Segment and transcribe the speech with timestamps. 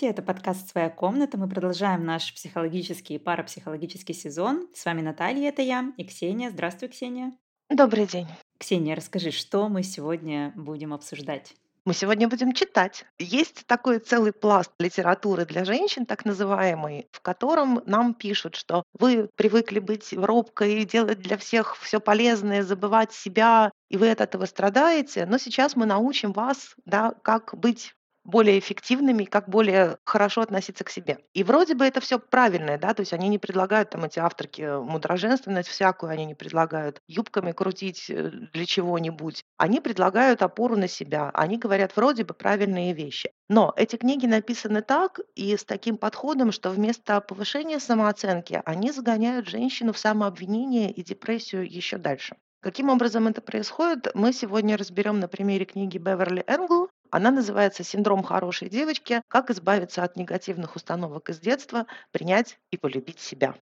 [0.00, 1.36] Здравствуйте, это подкаст «Своя комната».
[1.36, 4.66] Мы продолжаем наш психологический и парапсихологический сезон.
[4.72, 6.48] С вами Наталья, это я, и Ксения.
[6.48, 7.32] Здравствуй, Ксения.
[7.68, 8.26] Добрый день.
[8.58, 11.52] Ксения, расскажи, что мы сегодня будем обсуждать?
[11.84, 13.04] Мы сегодня будем читать.
[13.18, 19.28] Есть такой целый пласт литературы для женщин, так называемый, в котором нам пишут, что вы
[19.36, 25.26] привыкли быть робкой, делать для всех все полезное, забывать себя, и вы от этого страдаете.
[25.26, 27.92] Но сейчас мы научим вас, да, как быть
[28.30, 31.18] более эффективными, как более хорошо относиться к себе.
[31.34, 34.62] И вроде бы это все правильное, да, то есть они не предлагают там эти авторки
[34.62, 39.44] э, мудроженственность всякую, они не предлагают юбками крутить э, для чего-нибудь.
[39.58, 41.30] Они предлагают опору на себя.
[41.34, 43.30] Они говорят вроде бы правильные вещи.
[43.48, 49.48] Но эти книги написаны так и с таким подходом, что вместо повышения самооценки они загоняют
[49.48, 52.36] женщину в самообвинение и депрессию еще дальше.
[52.60, 58.22] Каким образом это происходит, мы сегодня разберем на примере книги Беверли Энгл она называется «Синдром
[58.22, 59.22] хорошей девочки.
[59.28, 63.54] Как избавиться от негативных установок из детства, принять и полюбить себя».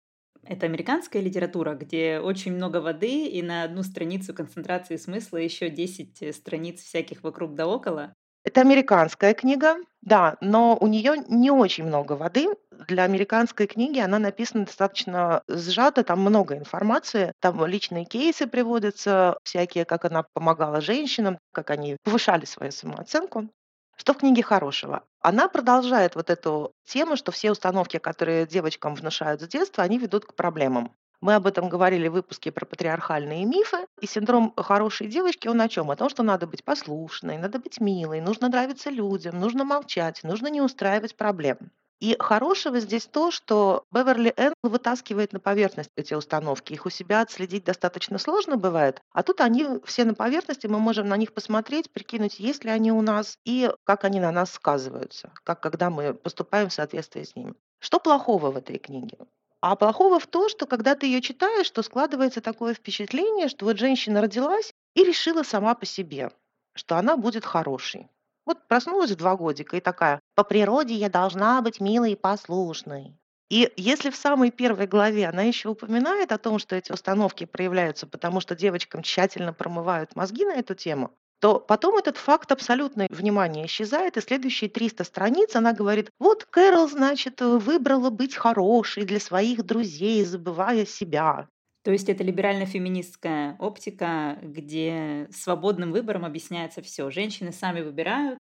[0.45, 6.33] Это американская литература, где очень много воды, и на одну страницу концентрации смысла еще 10
[6.33, 8.15] страниц всяких вокруг да около.
[8.49, 12.49] Это американская книга, да, но у нее не очень много воды.
[12.89, 19.85] Для американской книги она написана достаточно сжато, там много информации, там личные кейсы приводятся, всякие,
[19.85, 23.51] как она помогала женщинам, как они повышали свою самооценку.
[23.99, 25.05] Что в книге хорошего?
[25.21, 30.25] Она продолжает вот эту тему, что все установки, которые девочкам внушают с детства, они ведут
[30.25, 30.95] к проблемам.
[31.21, 33.87] Мы об этом говорили в выпуске про патриархальные мифы.
[34.01, 35.91] И синдром хорошей девочки, он о чем?
[35.91, 40.49] О том, что надо быть послушной, надо быть милой, нужно нравиться людям, нужно молчать, нужно
[40.49, 41.59] не устраивать проблем.
[42.01, 46.73] И хорошего здесь то, что Беверли Энн вытаскивает на поверхность эти установки.
[46.73, 49.03] Их у себя отследить достаточно сложно бывает.
[49.11, 52.93] А тут они все на поверхности, мы можем на них посмотреть, прикинуть, есть ли они
[52.93, 57.35] у нас и как они на нас сказываются, как когда мы поступаем в соответствии с
[57.35, 57.55] ними.
[57.81, 59.19] Что плохого в этой книге?
[59.61, 63.79] А плохого в том, что когда ты ее читаешь, то складывается такое впечатление, что вот
[63.79, 66.31] женщина родилась и решила сама по себе,
[66.75, 68.09] что она будет хорошей.
[68.47, 73.19] Вот проснулась в два годика и такая, по природе я должна быть милой и послушной.
[73.51, 78.07] И если в самой первой главе она еще упоминает о том, что эти установки проявляются,
[78.07, 83.67] потому что девочкам тщательно промывают мозги на эту тему, то потом этот факт абсолютно внимание
[83.67, 89.65] исчезает, и следующие 300 страниц она говорит, вот Кэрол, значит, выбрала быть хорошей для своих
[89.65, 91.49] друзей, забывая себя.
[91.85, 97.11] То есть это либерально-феминистская оптика, где свободным выбором объясняется все.
[97.11, 98.39] Женщины сами выбирают.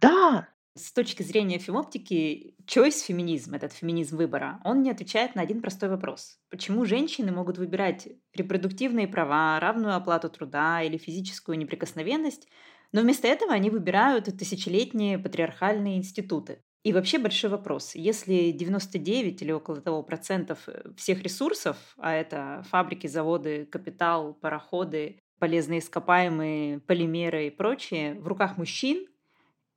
[0.00, 5.62] Да, с точки зрения фемоптики, choice феминизм, этот феминизм выбора, он не отвечает на один
[5.62, 6.38] простой вопрос.
[6.50, 12.48] Почему женщины могут выбирать репродуктивные права, равную оплату труда или физическую неприкосновенность,
[12.92, 16.60] но вместо этого они выбирают тысячелетние патриархальные институты.
[16.84, 17.94] И вообще большой вопрос.
[17.94, 25.18] Если 99 или около того процентов э, всех ресурсов, а это фабрики, заводы, капитал, пароходы,
[25.38, 29.06] полезные ископаемые, полимеры и прочее, в руках мужчин,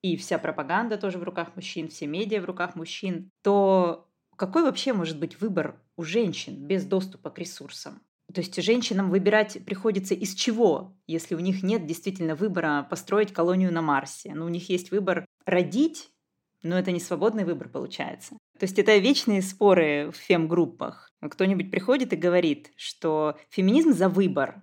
[0.02, 4.94] и вся пропаганда тоже в руках мужчин, все медиа в руках мужчин, то какой вообще
[4.94, 8.02] может быть выбор у женщин без доступа к ресурсам?
[8.34, 13.72] То есть женщинам выбирать приходится из чего, если у них нет действительно выбора построить колонию
[13.72, 14.34] на Марсе.
[14.36, 16.10] Ну, у них есть выбор родить,
[16.62, 18.38] но это не свободный выбор получается.
[18.60, 21.10] То есть это вечные споры в фем-группах.
[21.22, 24.62] Кто-нибудь приходит и говорит, что феминизм за выбор,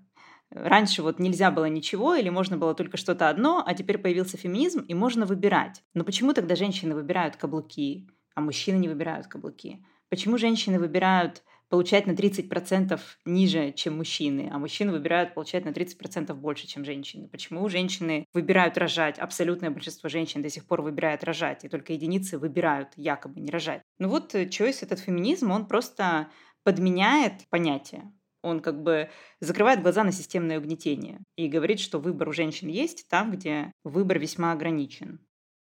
[0.55, 4.81] Раньше вот нельзя было ничего или можно было только что-то одно, а теперь появился феминизм
[4.81, 5.83] и можно выбирать.
[5.95, 9.85] Но почему тогда женщины выбирают каблуки, а мужчины не выбирают каблуки?
[10.09, 16.39] Почему женщины выбирают получать на 30% ниже, чем мужчины, а мужчины выбирают получать на 30%
[16.39, 17.27] больше, чем женщины.
[17.29, 19.19] Почему женщины выбирают рожать?
[19.19, 23.83] Абсолютное большинство женщин до сих пор выбирает рожать, и только единицы выбирают якобы не рожать.
[23.99, 26.29] Ну вот choice, этот феминизм, он просто
[26.63, 28.13] подменяет понятие
[28.45, 29.11] он как бы
[29.41, 34.19] закрывает глаза на системное угнетение и говорит, что выбор у женщин есть там, где выбор
[34.19, 35.21] весьма ограничен.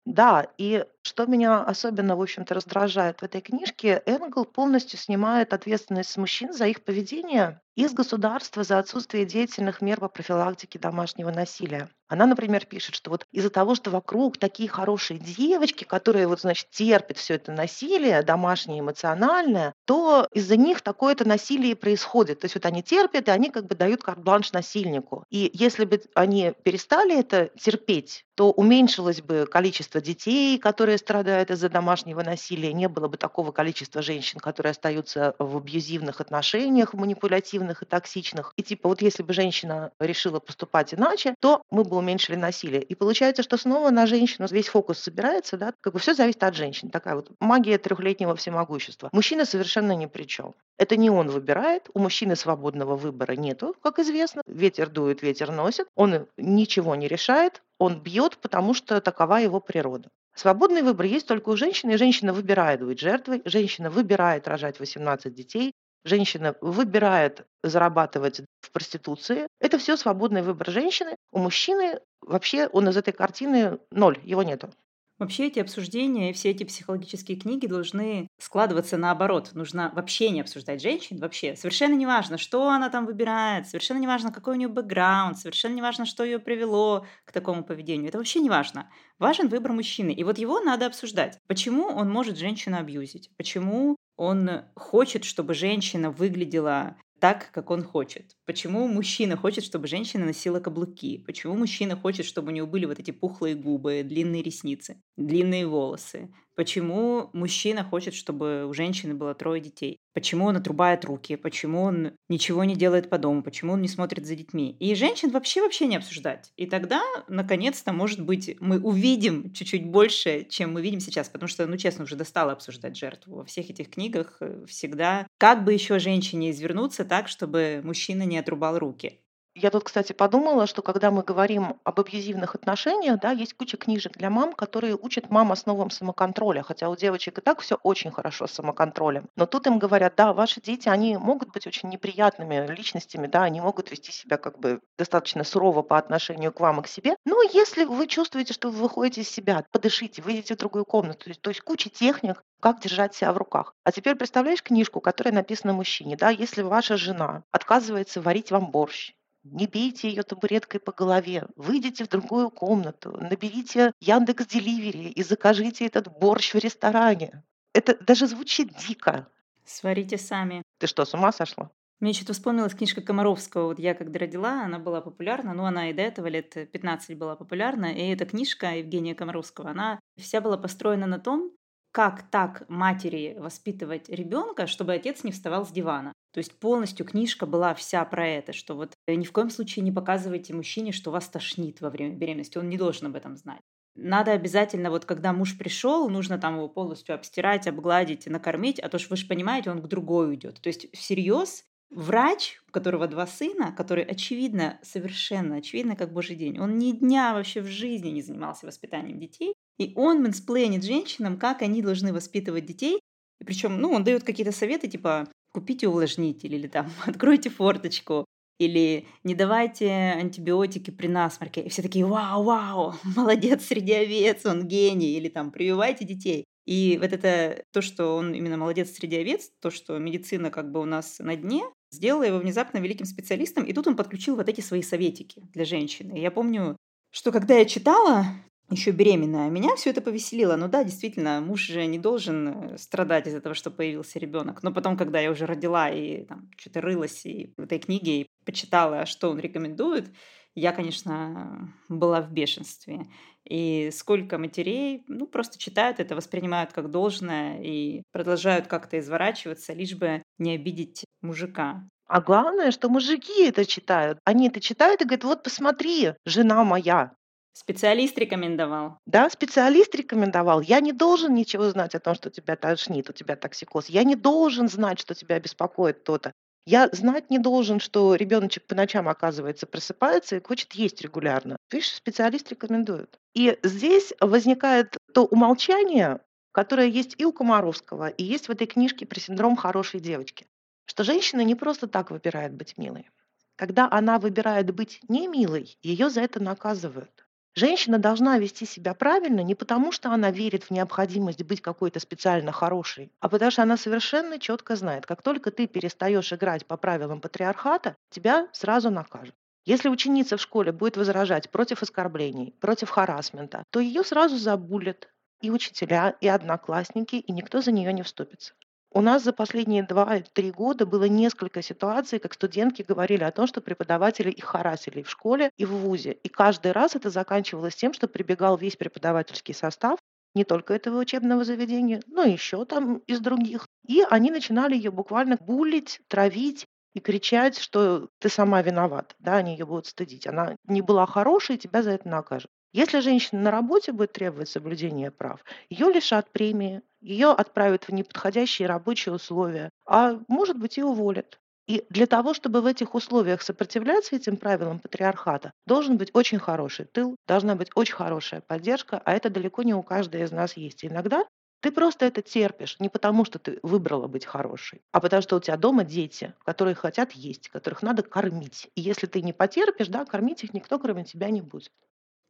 [0.07, 6.11] Да, и что меня особенно, в общем-то, раздражает в этой книжке, Энгл полностью снимает ответственность
[6.11, 11.91] с мужчин за их поведение из государства за отсутствие деятельных мер по профилактике домашнего насилия.
[12.09, 16.71] Она, например, пишет, что вот из-за того, что вокруг такие хорошие девочки, которые вот, значит,
[16.71, 22.41] терпят все это насилие, домашнее, эмоциональное, то из-за них такое-то насилие происходит.
[22.41, 25.25] То есть вот они терпят, и они как бы дают карт-бланш насильнику.
[25.31, 31.69] И если бы они перестали это терпеть, то уменьшилось бы количество детей, которые страдают из-за
[31.69, 37.87] домашнего насилия, не было бы такого количества женщин, которые остаются в абьюзивных отношениях, манипулятивных и
[37.87, 38.53] токсичных.
[38.57, 42.83] И типа вот если бы женщина решила поступать иначе, то мы бы уменьшили насилие.
[42.83, 46.55] И получается, что снова на женщину весь фокус собирается, да, как бы все зависит от
[46.55, 46.91] женщин.
[46.91, 49.09] Такая вот магия трехлетнего всемогущества.
[49.13, 50.55] Мужчина совершенно ни при чем.
[50.79, 54.43] Это не он выбирает, у мужчины свободного выбора нету, как известно.
[54.47, 55.89] Ветер дует, ветер носит.
[55.95, 60.09] Он ничего не решает, он бьет, потому что такова его природа.
[60.35, 65.35] Свободный выбор есть только у женщины, и женщина выбирает быть жертвой, женщина выбирает рожать 18
[65.35, 65.73] детей,
[66.05, 69.49] женщина выбирает зарабатывать в проституции.
[69.61, 71.17] Это все свободный выбор женщины.
[71.33, 74.71] У мужчины вообще он из этой картины ноль, его нету.
[75.19, 79.51] Вообще эти обсуждения и все эти психологические книги должны складываться наоборот.
[79.53, 81.57] Нужно вообще не обсуждать женщин, вообще.
[81.57, 85.75] Совершенно не важно, что она там выбирает, совершенно не важно, какой у нее бэкграунд, совершенно
[85.75, 88.09] не важно, что ее привело к такому поведению.
[88.11, 88.91] Это вообще не важно.
[89.19, 90.13] Важен выбор мужчины.
[90.13, 91.41] И вот его надо обсуждать.
[91.49, 93.31] Почему он может женщину абьюзить?
[93.37, 98.37] Почему он хочет, чтобы женщина выглядела так, как он хочет.
[98.45, 101.19] Почему мужчина хочет, чтобы женщина носила каблуки?
[101.27, 106.31] Почему мужчина хочет, чтобы у него были вот эти пухлые губы, длинные ресницы, длинные волосы?
[106.59, 110.01] Почему мужчина хочет, чтобы у женщины было трое детей?
[110.13, 111.37] Почему он отрубает руки?
[111.37, 113.45] Почему он ничего не делает по дому?
[113.45, 114.77] Почему он не смотрит за детьми?
[114.81, 116.51] И женщин вообще-вообще не обсуждать.
[116.57, 121.29] И тогда, наконец-то, может быть, мы увидим чуть-чуть больше, чем мы видим сейчас.
[121.29, 123.37] Потому что, ну, честно, уже достало обсуждать жертву.
[123.37, 128.37] Во всех этих книгах э, всегда как бы еще женщине извернуться так, чтобы мужчина не
[128.37, 129.21] отрубал руки.
[129.61, 134.17] Я тут, кстати, подумала, что когда мы говорим об абьюзивных отношениях, да, есть куча книжек
[134.17, 138.47] для мам, которые учат мам основам самоконтроля, хотя у девочек и так все очень хорошо
[138.47, 139.29] с самоконтролем.
[139.35, 143.61] Но тут им говорят, да, ваши дети, они могут быть очень неприятными личностями, да, они
[143.61, 147.17] могут вести себя как бы достаточно сурово по отношению к вам и к себе.
[147.25, 151.51] Но если вы чувствуете, что вы выходите из себя, подышите, выйдите в другую комнату, то
[151.51, 153.75] есть, куча техник, как держать себя в руках.
[153.85, 159.15] А теперь представляешь книжку, которая написана мужчине, да, если ваша жена отказывается варить вам борщ,
[159.53, 165.87] не бейте ее табуреткой по голове, выйдите в другую комнату, наберите Яндекс Деливери и закажите
[165.87, 167.43] этот борщ в ресторане.
[167.73, 169.29] Это даже звучит дико.
[169.65, 170.63] Сварите сами.
[170.79, 171.71] Ты что, с ума сошла?
[172.01, 173.67] Мне что-то вспомнилась книжка Комаровского.
[173.67, 175.53] Вот я когда родила, она была популярна.
[175.53, 177.87] Ну, она и до этого лет 15 была популярна.
[177.87, 181.51] И эта книжка Евгения Комаровского, она вся была построена на том,
[181.99, 186.13] как так матери воспитывать ребенка, чтобы отец не вставал с дивана.
[186.33, 189.85] То есть полностью книжка была вся про это, что вот э, ни в коем случае
[189.85, 193.63] не показывайте мужчине, что вас тошнит во время беременности, он не должен об этом знать.
[193.97, 199.01] Надо обязательно, вот когда муж пришел, нужно там его полностью обстирать, обгладить, накормить, а то
[199.01, 200.61] что вы же понимаете, он к другой уйдет.
[200.61, 206.59] То есть всерьез врач, у которого два сына, который, очевидно, совершенно очевидно, как божий день,
[206.59, 211.63] он ни дня вообще в жизни не занимался воспитанием детей, и он мэнсплейнит женщинам, как
[211.63, 213.01] они должны воспитывать детей.
[213.41, 218.25] И причем, ну, он дает какие-то советы, типа, купите увлажнитель или там откройте форточку,
[218.59, 221.63] или не давайте антибиотики при насморке.
[221.63, 225.17] И все такие, вау, вау, молодец среди овец, он гений.
[225.17, 226.45] Или там, прививайте детей.
[226.67, 230.81] И вот это то, что он именно молодец среди овец, то, что медицина как бы
[230.81, 233.65] у нас на дне, сделало его внезапно великим специалистом.
[233.65, 236.19] И тут он подключил вот эти свои советики для женщины.
[236.19, 236.77] Я помню,
[237.11, 238.27] что когда я читала
[238.71, 239.49] еще беременная.
[239.49, 240.57] Меня все это повеселило.
[240.57, 244.63] Ну да, действительно, муж же не должен э, страдать из-за того, что появился ребенок.
[244.63, 248.27] Но потом, когда я уже родила и там что-то рылась и в этой книге и
[248.45, 250.11] почитала, что он рекомендует,
[250.55, 253.07] я, конечно, была в бешенстве.
[253.49, 259.95] И сколько матерей, ну, просто читают это, воспринимают как должное и продолжают как-то изворачиваться, лишь
[259.95, 261.89] бы не обидеть мужика.
[262.07, 264.19] А главное, что мужики это читают.
[264.25, 267.13] Они это читают и говорят, вот посмотри, жена моя,
[267.59, 268.99] Специалист рекомендовал.
[269.05, 270.61] Да, специалист рекомендовал.
[270.61, 273.89] Я не должен ничего знать о том, что тебя тошнит, у тебя токсикоз.
[273.89, 276.31] Я не должен знать, что тебя беспокоит то-то.
[276.67, 281.57] Я знать не должен, что ребеночек по ночам, оказывается, просыпается и хочет есть регулярно.
[281.73, 283.19] Видишь, специалист рекомендует.
[283.35, 286.21] И здесь возникает то умолчание,
[286.59, 290.49] которое есть и у Комаровского, и есть в этой книжке про синдром хорошей девочки.
[290.87, 293.09] Что женщина не просто так выбирает быть милой.
[293.55, 297.29] Когда она выбирает быть не милой, ее за это наказывают.
[297.55, 302.51] Женщина должна вести себя правильно не потому, что она верит в необходимость быть какой-то специально
[302.51, 307.21] хорошей, а потому что она совершенно четко знает, как только ты перестаешь играть по правилам
[307.21, 309.37] патриархата, тебя сразу накажут.
[309.65, 315.09] Если ученица в школе будет возражать против оскорблений, против харасмента, то ее сразу забулят
[315.41, 318.55] и учителя, и одноклассники, и никто за нее не вступится.
[318.91, 323.61] У нас за последние два-три года было несколько ситуаций, как студентки говорили о том, что
[323.61, 326.13] преподаватели их харасили в школе и в ВУЗе.
[326.13, 329.99] И каждый раз это заканчивалось тем, что прибегал весь преподавательский состав,
[330.35, 333.67] не только этого учебного заведения, но еще там из других.
[333.87, 336.67] И они начинали ее буквально булить, травить.
[336.95, 340.27] и кричать, что ты сама виновата, да, они ее будут стыдить.
[340.27, 342.51] Она не была хорошей, и тебя за это накажут.
[342.73, 348.69] Если женщина на работе будет требовать соблюдения прав, ее лишат премии, ее отправят в неподходящие
[348.69, 351.39] рабочие условия, а может быть и уволят.
[351.67, 356.87] И для того, чтобы в этих условиях сопротивляться этим правилам патриархата, должен быть очень хороший
[356.87, 360.85] тыл, должна быть очень хорошая поддержка, а это далеко не у каждой из нас есть.
[360.85, 361.27] Иногда
[361.61, 365.41] ты просто это терпишь не потому, что ты выбрала быть хорошей, а потому что у
[365.41, 368.71] тебя дома дети, которые хотят есть, которых надо кормить.
[368.75, 371.71] И если ты не потерпишь, да, кормить их никто, кроме тебя, не будет.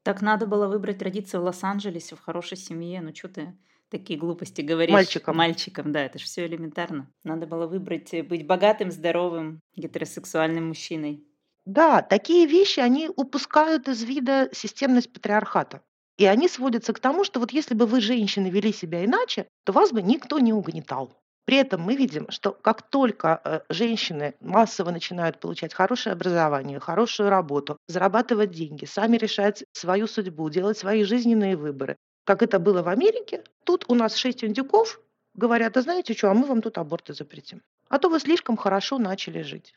[0.09, 3.03] Так надо было выбрать родиться в Лос-Анджелесе, в хорошей семье.
[3.03, 3.59] Ну что ты
[3.91, 4.95] такие глупости говоришь?
[4.95, 5.37] Мальчиком.
[5.37, 7.13] Мальчиком, да, это же все элементарно.
[7.25, 11.27] Надо было выбрать э, быть богатым, здоровым, гетеросексуальным мужчиной.
[11.67, 15.83] Да, такие вещи, они упускают из вида системность патриархата.
[16.17, 19.75] И они сводятся к тому, что вот если бы вы, женщины, вели себя иначе, то
[19.75, 21.21] вас бы никто не угнетал.
[21.49, 27.31] При этом мы видим, что как только э, женщины массово начинают получать хорошее образование, хорошую
[27.31, 32.89] работу, зарабатывать деньги, сами решать свою судьбу, делать свои жизненные выборы, как это было в
[32.89, 35.01] Америке, тут у нас шесть индюков
[35.33, 37.63] говорят, а знаете что, а мы вам тут аборты запретим.
[37.89, 39.73] А то вы слишком хорошо начали жить.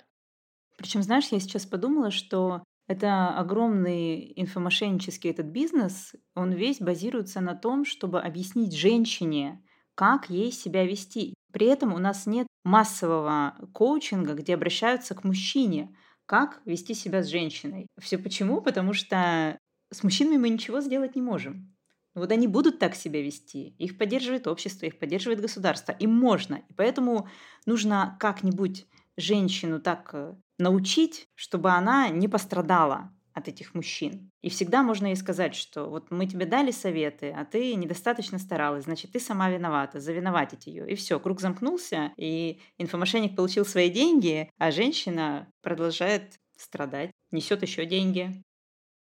[0.78, 7.56] Причем, знаешь, я сейчас подумала, что это огромный инфомошеннический этот бизнес, он весь базируется на
[7.56, 9.64] том, чтобы объяснить женщине,
[9.96, 11.34] как ей себя вести.
[11.52, 17.28] При этом у нас нет массового коучинга, где обращаются к мужчине, как вести себя с
[17.28, 17.88] женщиной.
[18.00, 18.62] Все почему?
[18.62, 19.58] Потому что
[19.92, 21.76] с мужчинами мы ничего сделать не можем.
[22.14, 23.76] Вот они будут так себя вести.
[23.78, 25.94] Их поддерживает общество, их поддерживает государство.
[25.94, 26.56] Им можно.
[26.70, 27.28] И поэтому
[27.66, 28.86] нужно как-нибудь
[29.18, 34.32] женщину так э, научить, чтобы она не пострадала от этих мужчин.
[34.42, 38.86] И всегда можно ей сказать, что вот мы тебе дали советы, а ты недостаточно старалась,
[38.86, 40.90] значит, ты сама виновата, завиноватить ее.
[40.90, 47.86] И все, круг замкнулся, и инфомошенник получил свои деньги, а женщина продолжает страдать, несет еще
[47.86, 48.44] деньги.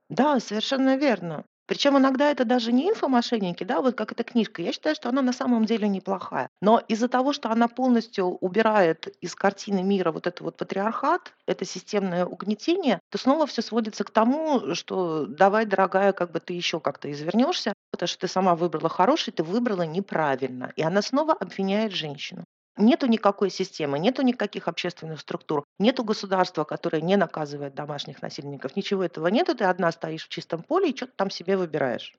[0.10, 1.46] Да, совершенно верно.
[1.68, 4.62] Причем иногда это даже не инфомошенники, да, вот как эта книжка.
[4.62, 6.50] Я считаю, что она на самом деле неплохая.
[6.62, 11.66] Но из-за того, что она полностью убирает из картины мира вот этот вот патриархат, это
[11.66, 16.80] системное угнетение, то снова все сводится к тому, что давай, дорогая, как бы ты еще
[16.80, 20.72] как-то извернешься, потому что ты сама выбрала хороший, ты выбрала неправильно.
[20.78, 22.47] И она снова обвиняет женщину.
[22.78, 28.76] Нету никакой системы, нету никаких общественных структур, нету государства, которое не наказывает домашних насильников.
[28.76, 32.14] Ничего этого нету, ты одна стоишь в чистом поле и что-то там себе выбираешь.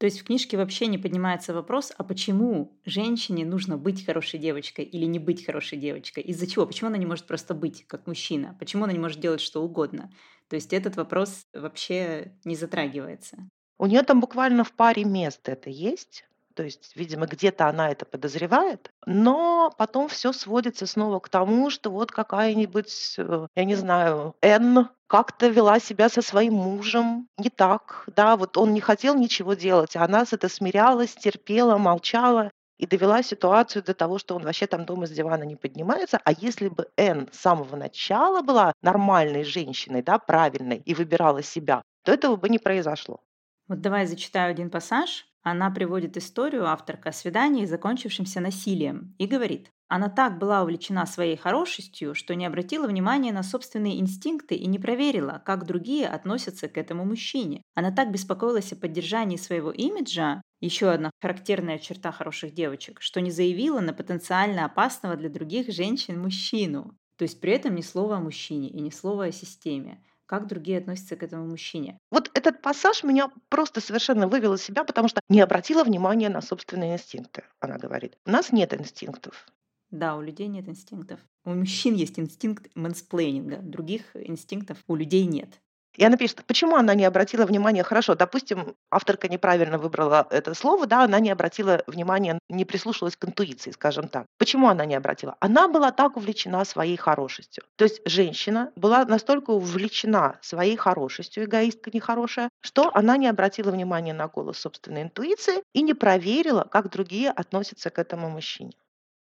[0.00, 4.86] То есть в книжке вообще не поднимается вопрос, а почему женщине нужно быть хорошей девочкой
[4.86, 6.22] или не быть хорошей девочкой?
[6.24, 6.66] Из-за чего?
[6.66, 8.56] Почему она не может просто быть как мужчина?
[8.58, 10.10] Почему она не может делать что угодно?
[10.48, 13.36] То есть этот вопрос вообще не затрагивается.
[13.78, 16.24] У нее там буквально в паре мест это есть.
[16.54, 21.90] То есть, видимо, где-то она это подозревает, но потом все сводится снова к тому, что
[21.90, 28.04] вот какая-нибудь, э, я не знаю, Н как-то вела себя со своим мужем не так,
[28.16, 32.86] да, вот он не хотел ничего делать, а она с это смирялась, терпела, молчала и
[32.86, 36.18] довела ситуацию до того, что он вообще там дома с дивана не поднимается.
[36.24, 41.82] А если бы Н с самого начала была нормальной женщиной, да, правильной, и выбирала себя,
[42.04, 43.20] то этого бы не произошло.
[43.68, 45.29] Вот давай зачитаю один пассаж.
[45.42, 51.36] Она приводит историю авторка о свидании, закончившемся насилием, и говорит, она так была увлечена своей
[51.36, 56.78] хорошестью, что не обратила внимания на собственные инстинкты и не проверила, как другие относятся к
[56.78, 57.62] этому мужчине.
[57.74, 63.32] Она так беспокоилась о поддержании своего имиджа, еще одна характерная черта хороших девочек, что не
[63.32, 66.96] заявила на потенциально опасного для других женщин мужчину.
[67.16, 70.78] То есть при этом ни слова о мужчине и ни слова о системе как другие
[70.78, 71.98] относятся к этому мужчине.
[72.12, 76.40] Вот этот пассаж меня просто совершенно вывел из себя, потому что не обратила внимания на
[76.40, 78.16] собственные инстинкты, она говорит.
[78.24, 79.48] У нас нет инстинктов.
[79.90, 81.18] Да, у людей нет инстинктов.
[81.44, 85.60] У мужчин есть инстинкт мэнсплейнинга, других инстинктов у людей нет.
[85.96, 90.86] И она пишет, почему она не обратила внимания, хорошо, допустим, авторка неправильно выбрала это слово,
[90.86, 94.26] да, она не обратила внимания, не прислушалась к интуиции, скажем так.
[94.38, 95.36] Почему она не обратила?
[95.40, 97.64] Она была так увлечена своей хорошестью.
[97.76, 104.12] То есть женщина была настолько увлечена своей хорошестью, эгоистка нехорошая, что она не обратила внимания
[104.12, 108.72] на голос собственной интуиции и не проверила, как другие относятся к этому мужчине.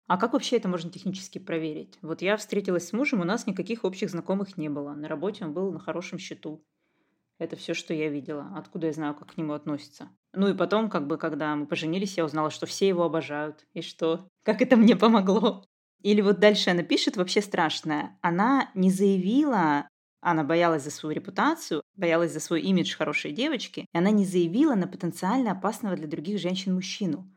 [0.08, 1.98] А как вообще это можно технически проверить?
[2.00, 4.94] Вот я встретилась с мужем, у нас никаких общих знакомых не было.
[4.94, 6.64] На работе он был на хорошем счету.
[7.38, 8.50] Это все, что я видела.
[8.56, 10.08] Откуда я знаю, как к нему относятся?
[10.32, 13.66] Ну и потом, как бы, когда мы поженились, я узнала, что все его обожают.
[13.74, 14.28] И что?
[14.44, 15.64] Как это мне помогло?
[16.02, 18.18] Или вот дальше она пишет вообще страшное.
[18.22, 19.88] Она не заявила,
[20.20, 24.74] она боялась за свою репутацию, боялась за свой имидж хорошей девочки, и она не заявила
[24.74, 27.30] на потенциально опасного для других женщин мужчину.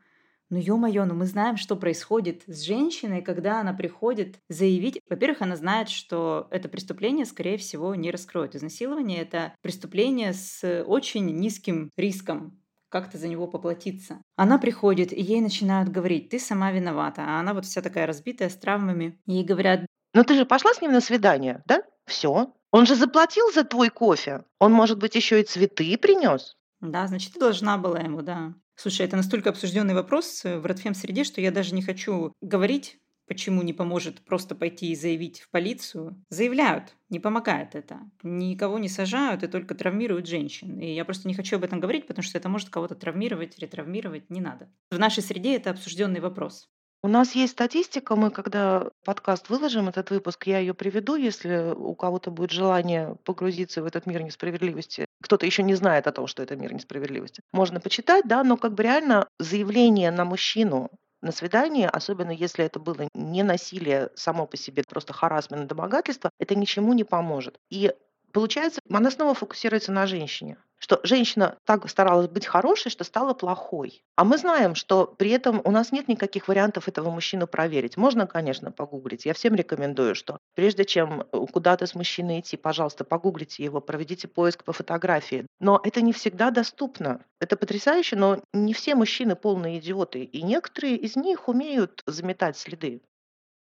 [0.52, 5.00] Ну, ё-моё, ну мы знаем, что происходит с женщиной, когда она приходит заявить.
[5.08, 8.54] Во-первых, она знает, что это преступление, скорее всего, не раскроют.
[8.54, 14.20] Изнасилование— это преступление с очень низким риском как-то за него поплатиться.
[14.36, 17.22] Она приходит, и ей начинают говорить, ты сама виновата.
[17.26, 19.18] А она вот вся такая разбитая, с травмами.
[19.24, 19.86] Ей говорят...
[20.12, 21.82] Ну ты же пошла с ним на свидание, да?
[22.04, 22.52] Все.
[22.70, 24.44] Он же заплатил за твой кофе.
[24.58, 26.58] Он, может быть, еще и цветы принес.
[26.82, 28.52] Да, значит, ты должна была ему, да.
[28.74, 33.72] Слушай, это настолько обсужденный вопрос в Редфем-среде, что я даже не хочу говорить, почему не
[33.72, 36.22] поможет просто пойти и заявить в полицию.
[36.28, 38.00] Заявляют, не помогает это.
[38.22, 40.78] Никого не сажают и только травмируют женщин.
[40.78, 44.28] И я просто не хочу об этом говорить, потому что это может кого-то травмировать, ретравмировать.
[44.30, 44.70] Не надо.
[44.90, 46.68] В нашей среде это обсужденный вопрос.
[47.04, 51.96] У нас есть статистика, мы когда подкаст выложим, этот выпуск, я ее приведу, если у
[51.96, 55.06] кого-то будет желание погрузиться в этот мир несправедливости.
[55.20, 57.42] Кто-то еще не знает о том, что это мир несправедливости.
[57.52, 60.90] Можно почитать, да, но как бы реально заявление на мужчину
[61.22, 66.54] на свидание, особенно если это было не насилие само по себе, просто харасмент, домогательство, это
[66.54, 67.58] ничему не поможет.
[67.68, 67.92] И
[68.32, 74.02] Получается, она снова фокусируется на женщине, что женщина так старалась быть хорошей, что стала плохой.
[74.16, 77.96] А мы знаем, что при этом у нас нет никаких вариантов этого мужчину проверить.
[77.96, 79.24] Можно, конечно, погуглить.
[79.24, 84.26] Я всем рекомендую, что прежде чем э, куда-то с мужчиной идти, пожалуйста, погуглите его, проведите
[84.26, 85.46] поиск по фотографии.
[85.60, 87.24] Но это не всегда доступно.
[87.40, 90.24] Это потрясающе, но не все мужчины полные идиоты.
[90.24, 93.02] И некоторые из них умеют заметать следы.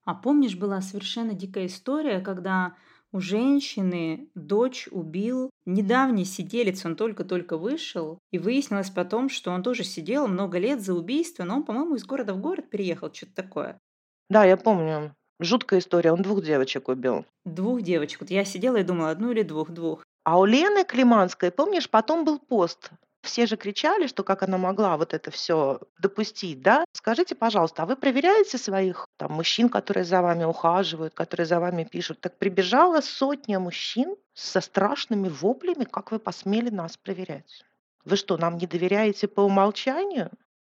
[0.05, 2.73] А помнишь, была совершенно дикая история, когда
[3.11, 9.83] у женщины дочь убил недавний сиделец, он только-только вышел, и выяснилось потом, что он тоже
[9.83, 13.79] сидел много лет за убийство, но он, по-моему, из города в город переехал, что-то такое.
[14.29, 15.13] Да, я помню.
[15.39, 17.25] Жуткая история, он двух девочек убил.
[17.45, 18.21] Двух девочек.
[18.21, 20.03] Вот я сидела и думала, одну или двух, двух.
[20.23, 22.91] А у Лены Климанской, помнишь, потом был пост
[23.21, 26.85] все же кричали, что как она могла вот это все допустить, да?
[26.93, 31.83] Скажите, пожалуйста, а вы проверяете своих там, мужчин, которые за вами ухаживают, которые за вами
[31.83, 32.19] пишут?
[32.21, 37.63] Так прибежала сотня мужчин со страшными воплями, как вы посмели нас проверять?
[38.05, 40.31] Вы что, нам не доверяете по умолчанию?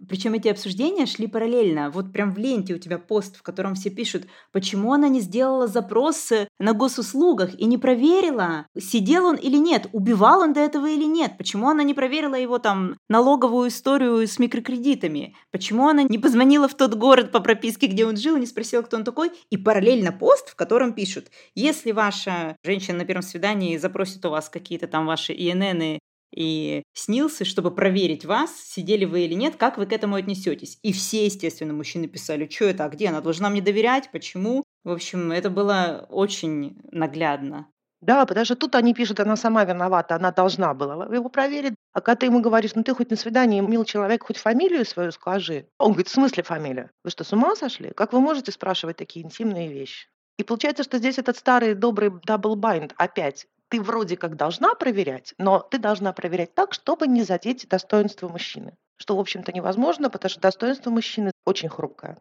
[0.09, 1.90] Причем эти обсуждения шли параллельно.
[1.90, 5.66] Вот прям в ленте у тебя пост, в котором все пишут, почему она не сделала
[5.66, 11.04] запросы на госуслугах и не проверила, сидел он или нет, убивал он до этого или
[11.04, 16.68] нет, почему она не проверила его там налоговую историю с микрокредитами, почему она не позвонила
[16.68, 19.56] в тот город по прописке, где он жил, и не спросила, кто он такой, и
[19.56, 24.88] параллельно пост, в котором пишут, если ваша женщина на первом свидании запросит у вас какие-то
[24.88, 25.98] там ваши ИНН
[26.34, 30.78] и снился, чтобы проверить вас, сидели вы или нет, как вы к этому отнесетесь.
[30.82, 34.64] И все, естественно, мужчины писали, что это, а где, она должна мне доверять, почему.
[34.84, 37.68] В общем, это было очень наглядно.
[38.02, 41.74] Да, потому что тут они пишут, она сама виновата, она должна была его проверить.
[41.92, 45.12] А когда ты ему говоришь, ну ты хоть на свидании, мил человек, хоть фамилию свою
[45.12, 45.66] скажи.
[45.78, 46.90] Он говорит, в смысле фамилия?
[47.02, 47.90] Вы что, с ума сошли?
[47.96, 50.08] Как вы можете спрашивать такие интимные вещи?
[50.38, 55.61] И получается, что здесь этот старый добрый bind опять ты вроде как должна проверять, но
[55.61, 58.76] ты должна проверять так, чтобы не задеть достоинство мужчины.
[58.96, 62.18] Что, в общем-то, невозможно, потому что достоинство мужчины очень хрупкое.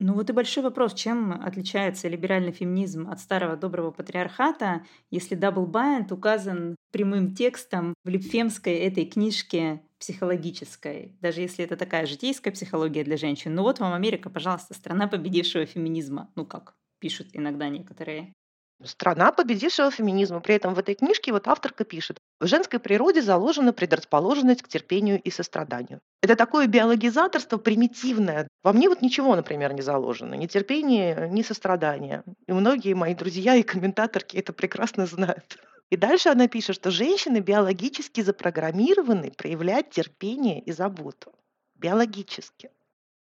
[0.00, 5.66] Ну вот и большой вопрос, чем отличается либеральный феминизм от старого доброго патриархата, если double
[5.66, 13.04] bind указан прямым текстом в липфемской этой книжке психологической, даже если это такая житейская психология
[13.04, 13.54] для женщин.
[13.54, 16.30] Ну вот вам Америка, пожалуйста, страна победившего феминизма.
[16.34, 18.34] Ну как пишут иногда некоторые.
[18.82, 20.40] Страна победившего феминизма.
[20.40, 25.20] При этом в этой книжке вот авторка пишет, в женской природе заложена предрасположенность к терпению
[25.22, 26.00] и состраданию.
[26.22, 28.48] Это такое биологизаторство примитивное.
[28.62, 30.34] Во мне вот ничего, например, не заложено.
[30.34, 32.24] Ни терпение, ни сострадание.
[32.46, 35.58] И многие мои друзья и комментаторки это прекрасно знают.
[35.90, 41.32] И дальше она пишет, что женщины биологически запрограммированы проявлять терпение и заботу.
[41.76, 42.70] Биологически.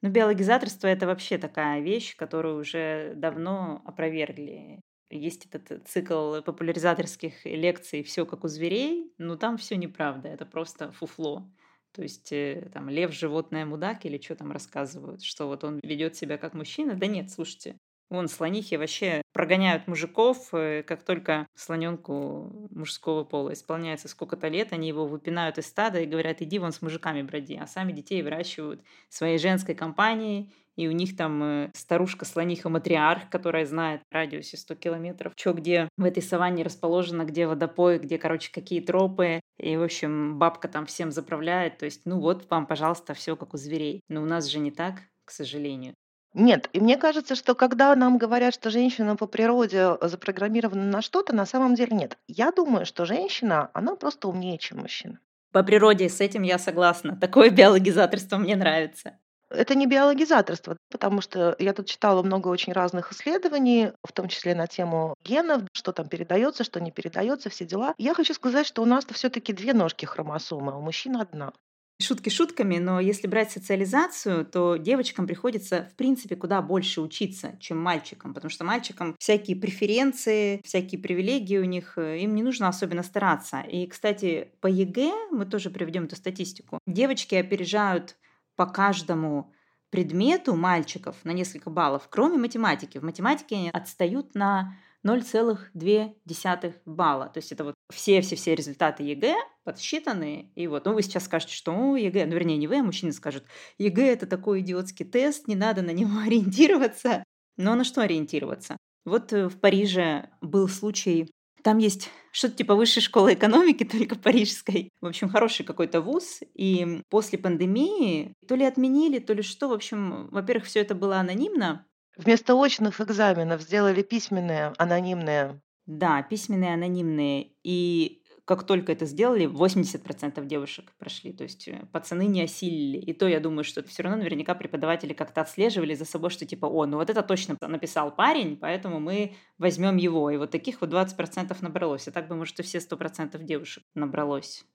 [0.01, 4.81] Ну, биологизаторство— это вообще такая вещь, которую уже давно опровергли
[5.17, 10.45] есть этот э, цикл популяризаторских лекций «Все как у зверей», но там все неправда, это
[10.45, 11.49] просто фуфло.
[11.93, 16.15] То есть э, там лев, животное, мудак или что там рассказывают, что вот он ведет
[16.15, 16.95] себя как мужчина.
[16.95, 17.77] Да нет, слушайте,
[18.13, 24.87] Вон слонихи вообще прогоняют мужиков, э, как только слоненку мужского пола исполняется сколько-то лет, они
[24.87, 28.83] его выпинают из стада и говорят, иди вон с мужиками броди, а сами детей выращивают
[29.09, 35.33] своей женской компанией, и у них там э, старушка-слониха-матриарх, которая знает в радиусе 100 километров,
[35.35, 39.41] что где в этой саванне расположено, где водопой, где, короче, какие тропы.
[39.57, 41.77] И, в общем, бабка там всем заправляет.
[41.77, 44.01] То есть, ну вот вам, пожалуйста, все как у зверей.
[44.09, 45.93] Но у нас же не так, к сожалению.
[46.33, 51.35] Нет, и мне кажется, что когда нам говорят, что женщина по природе запрограммирована на что-то,
[51.35, 52.17] на самом деле нет.
[52.27, 55.19] Я думаю, что женщина, она просто умнее, чем мужчина.
[55.51, 57.15] По природе с этим я согласна.
[57.15, 59.19] Такое биологизаторство мне нравится.
[59.53, 64.55] Это не биологизаторство, потому что я тут читала много очень разных исследований, в том числе
[64.55, 67.93] на тему генов, что там передается, что не передается, все дела.
[67.97, 71.53] Я хочу сказать, что у нас-то все-таки две ножки хромосомы, а у мужчин одна.
[72.01, 77.79] Шутки шутками, но если брать социализацию, то девочкам приходится, в принципе, куда больше учиться, чем
[77.79, 83.03] мальчикам, потому что мальчикам всякие преференции, всякие привилегии у них, э, им не нужно особенно
[83.03, 83.61] стараться.
[83.61, 88.17] И, кстати, по ЕГЭ, мы тоже приведем эту статистику, девочки опережают
[88.55, 89.51] по каждому
[89.89, 92.97] предмету мальчиков на несколько баллов, кроме математики.
[92.97, 97.25] В математике они отстают на 0,2 балла.
[97.27, 100.51] То есть это вот все-все-все результаты ЕГЭ подсчитаны.
[100.55, 103.11] И вот, ну, вы сейчас скажете, что ну, ЕГЭ, ну, вернее, не вы, а мужчины
[103.11, 103.45] скажут,
[103.77, 107.23] ЕГЭ– это такой идиотский тест, не надо на него ориентироваться.
[107.57, 108.77] Но на что ориентироваться?
[109.05, 111.29] Вот э, в Париже был случай,
[111.63, 114.89] там есть что-то типа высшей школы экономики, только парижской.
[115.01, 116.41] В общем, хороший какой-то вуз.
[116.53, 119.69] И после пандемии то ли отменили, то ли что.
[119.69, 121.85] В общем, во-первых, все это было анонимно.
[122.15, 125.61] Вместо очных экзаменов сделали письменные, анонимные.
[125.85, 127.51] Да, письменные, анонимные.
[127.63, 131.31] И как только это сделали, 80% девушек прошли.
[131.31, 132.97] То есть э, пацаны не осилили.
[132.97, 136.65] И то я думаю, что все равно наверняка преподаватели как-то отслеживали за собой, что типа,
[136.65, 140.29] о, ну вот это точно написал парень, поэтому мы возьмем его.
[140.29, 142.07] И вот таких вот 20% набралось.
[142.07, 144.65] А так бы, может, и все 100% девушек набралось.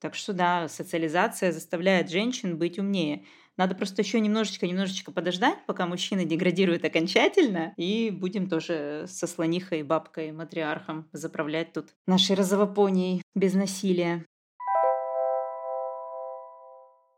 [0.00, 3.24] Так что да, социализация заставляет женщин быть умнее.
[3.58, 10.30] Надо просто еще немножечко-немножечко подождать, пока мужчина деградирует окончательно, и будем тоже со слонихой, бабкой,
[10.30, 14.24] матриархом заправлять тут нашей розовопонией без насилия.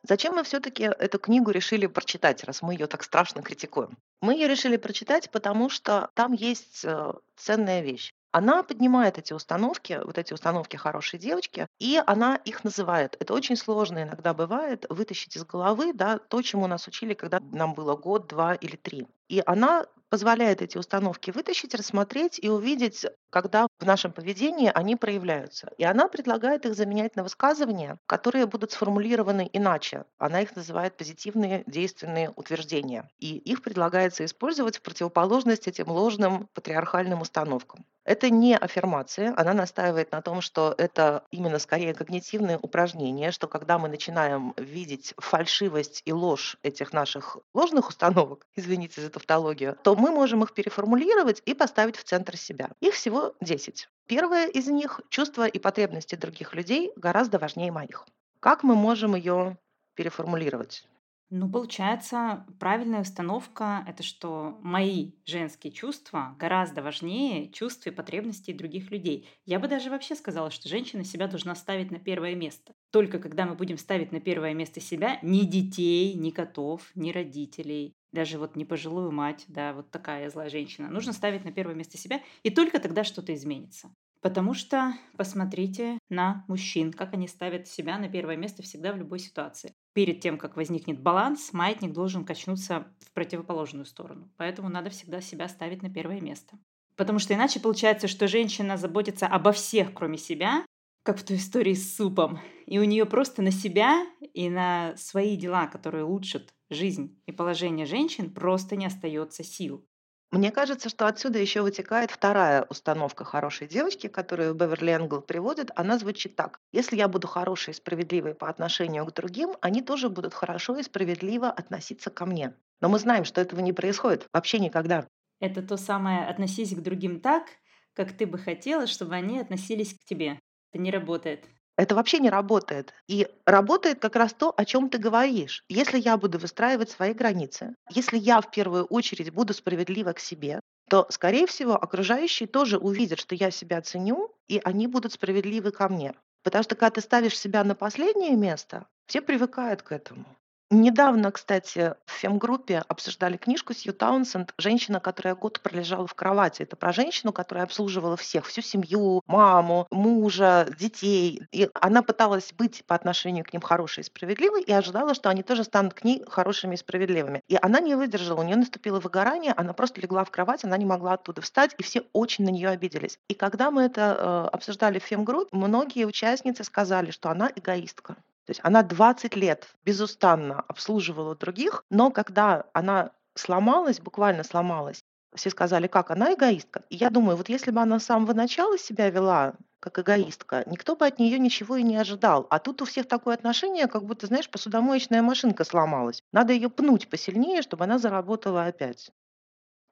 [0.03, 3.99] Зачем мы все-таки эту книгу решили прочитать, раз мы ее так страшно критикуем?
[4.23, 8.15] Мы ее решили прочитать, потому что там есть э, ценная вещь.
[8.33, 13.17] Она поднимает эти установки, вот эти установки хорошей девочки, и она их называет.
[13.19, 17.75] Это очень сложно иногда бывает вытащить из головы да, то, чему нас учили, когда нам
[17.75, 19.09] было год, два или три.
[19.29, 25.71] И она позволяет эти установки вытащить, рассмотреть и увидеть, когда в нашем поведении они проявляются.
[25.79, 30.05] И она предлагает их заменять на высказывания, которые будут сформулированы иначе.
[30.19, 33.09] Она их называет позитивные действенные утверждения.
[33.19, 37.85] И их предлагается использовать в противоположность этим ложным патриархальным установкам.
[38.05, 43.79] Это не аффирмация, она настаивает на том, что это именно скорее когнитивное упражнение, что когда
[43.79, 50.11] мы начинаем видеть фальшивость и ложь этих наших ложных установок, извините за тавтологию, то мы
[50.11, 52.71] можем их переформулировать и поставить в центр себя.
[52.81, 53.89] Их всего 10.
[54.07, 58.07] Первое из них– чувства и потребности других людей гораздо важнее моих.
[58.41, 59.59] Как мы можем ее
[59.95, 60.87] переформулировать?
[61.33, 68.91] Ну, получается, правильная установка– это что мои женские чувства гораздо важнее чувств и потребностей других
[68.91, 69.29] людей.
[69.45, 72.73] Я бы даже вообще сказала, что женщина себя должна ставить на первое место.
[72.91, 77.95] Только когда мы будем ставить на первое место себя, ни детей, ни котов, ни родителей,
[78.13, 81.99] даже вот не пожилую мать, да, вот такая злая женщина, нужно ставить на первое место
[81.99, 83.91] себя, и только тогда что-то изменится.
[84.21, 89.19] Потому что посмотрите на мужчин, как они ставят себя на первое место всегда в любой
[89.19, 89.73] ситуации.
[89.95, 94.31] Перед тем, как возникнет баланс, маятник должен качнуться в противоположную сторону.
[94.37, 96.59] Поэтому надо всегда себя ставить на первое место.
[96.97, 100.67] Потому что иначе получается, что женщина заботится обо всех, кроме себя,
[101.03, 102.41] как в той истории с супом.
[102.67, 107.87] И у нее просто на себя и на свои дела, которые улучшат жизнь и положение
[107.87, 109.87] женщин, просто не остается сил.
[110.33, 115.73] Мне кажется, что отсюда еще вытекает вторая установка хорошей девочки, которую Беверли Энгл приводит.
[115.75, 116.61] Она звучит так.
[116.73, 120.85] Если я буду хорошей и справедливой по отношению к другим, они тоже будут хорошо и
[120.85, 122.55] справедливо относиться ко мне.
[122.81, 125.09] Но мы знаем, что этого не происходит вообще никогда.
[125.41, 127.47] Это то самое «относись к другим так,
[127.95, 130.39] как ты бы хотела, чтобы они относились к тебе».
[130.73, 131.45] Это не работает.
[131.77, 132.93] Это вообще не работает.
[133.09, 135.65] И работает как раз то, о чем ты говоришь.
[135.69, 140.61] Если я буду выстраивать свои границы, если я в первую очередь буду справедлива к себе,
[140.91, 145.89] то, скорее всего, окружающие тоже увидят, что я себя ценю, и они будут справедливы ко
[145.89, 146.15] мне.
[146.43, 150.27] Потому что когда ты ставишь себя на последнее место, все привыкают к этому.
[150.73, 156.63] Недавно, кстати, в фемгруппе обсуждали книжку Сью Таунсенд «Женщина, которая год пролежала в кровати».
[156.63, 161.43] Это про женщину, которая обслуживала всех, всю семью, маму, мужа, детей.
[161.51, 165.43] И она пыталась быть по отношению к ним хорошей и справедливой и ожидала, что они
[165.43, 167.43] тоже станут к ней хорошими и справедливыми.
[167.49, 170.87] И она не выдержала, у нее наступило выгорание, она просто легла в кровать, она не
[170.87, 173.19] могла оттуда встать, и все очень на нее обиделись.
[173.27, 178.17] И когда мы это э, обсуждали в фемгруппе, многие участницы сказали, что она эгоистка.
[178.47, 185.51] То есть она 20 лет безустанно обслуживала других, но когда она сломалась, буквально сломалась, все
[185.51, 186.85] сказали, как она эгоистка.
[186.91, 190.97] И я думаю, вот если бы она с самого начала себя вела как эгоистка, никто
[190.97, 192.47] бы от нее ничего и не ожидал.
[192.51, 196.23] А тут у всех такое отношение, как будто, знаешь, посудомоечная машинка сломалась.
[196.33, 199.11] Надо ее пнуть посильнее, чтобы она заработала опять.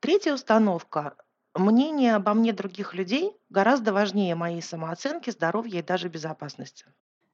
[0.00, 1.16] Третья установка.
[1.54, 6.86] Мнение обо мне других людей гораздо важнее моей самооценки, здоровья и даже безопасности.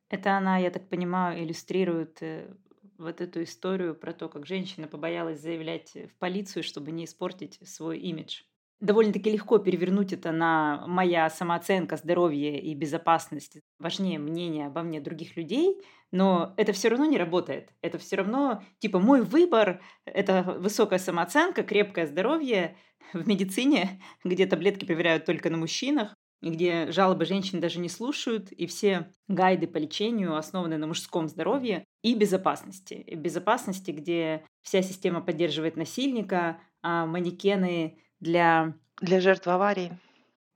[0.09, 2.55] Это она, я так понимаю, иллюстрирует э,
[2.99, 7.99] вот эту историю про то, как женщина побоялась заявлять в полицию, чтобы не испортить свой
[7.99, 8.43] имидж
[8.85, 13.59] довольно-таки легко перевернуть это на моя самооценка, здоровье и безопасность.
[13.79, 17.71] Важнее мнение обо мне других людей, но это все равно не работает.
[17.81, 22.77] Это все равно, типа, мой выбор– это высокая самооценка, крепкое здоровье
[23.15, 26.15] в медицине, где таблетки проверяют только на мужчинах,
[26.45, 31.27] и где жалобы женщин даже не слушают, и все гайды по лечению основаны на мужском
[31.27, 32.93] здоровье и безопасности.
[32.93, 38.75] И безопасности, где вся система поддерживает насильника, а манекены для...
[39.01, 39.99] Для жертв аварии.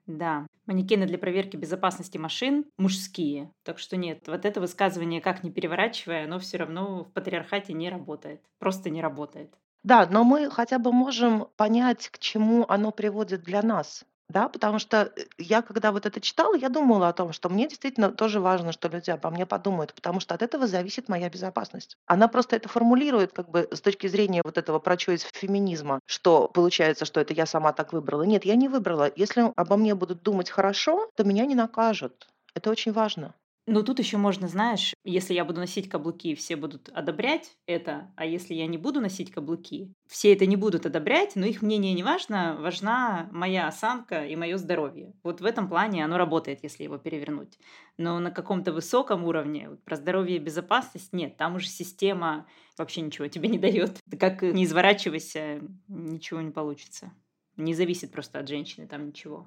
[0.06, 3.50] Да, манекены для проверки безопасности машин мужские.
[3.62, 7.88] Так что нет, вот это высказывание, как не переворачивая, оно все равно в патриархате не
[7.88, 8.42] работает.
[8.58, 9.54] Просто не работает.
[9.84, 14.04] Да, но мы хотя бы можем понять, к чему оно приводит для нас.
[14.28, 17.66] Да, потому что э, я, когда вот это читала, я думала о том, что мне
[17.66, 21.96] действительно тоже важно, что люди обо мне подумают, потому что от этого зависит моя безопасность.
[22.06, 27.06] Она просто это формулирует как бы с точки зрения вот этого прочоис феминизма, что получается,
[27.06, 28.22] что это я сама так выбрала.
[28.22, 29.10] Нет, я не выбрала.
[29.16, 32.28] Если обо мне будут думать хорошо, то меня не накажут.
[32.54, 33.34] Это очень важно.
[33.70, 38.24] Ну, тут еще можно, знаешь, если я буду носить каблуки, все будут одобрять это, а
[38.24, 42.02] если я не буду носить каблуки, все это не будут одобрять, но их мнение не
[42.02, 45.12] важно, важна моя осанка и мое здоровье.
[45.22, 47.58] Вот в этом плане оно работает, если его перевернуть.
[47.98, 52.46] Но на каком-то высоком уровне, вот про здоровье и безопасность, нет, там уже система
[52.78, 53.98] вообще ничего тебе не дает.
[54.18, 57.12] Как не изворачивайся, ничего не получится.
[57.58, 59.46] Не зависит просто от женщины там ничего.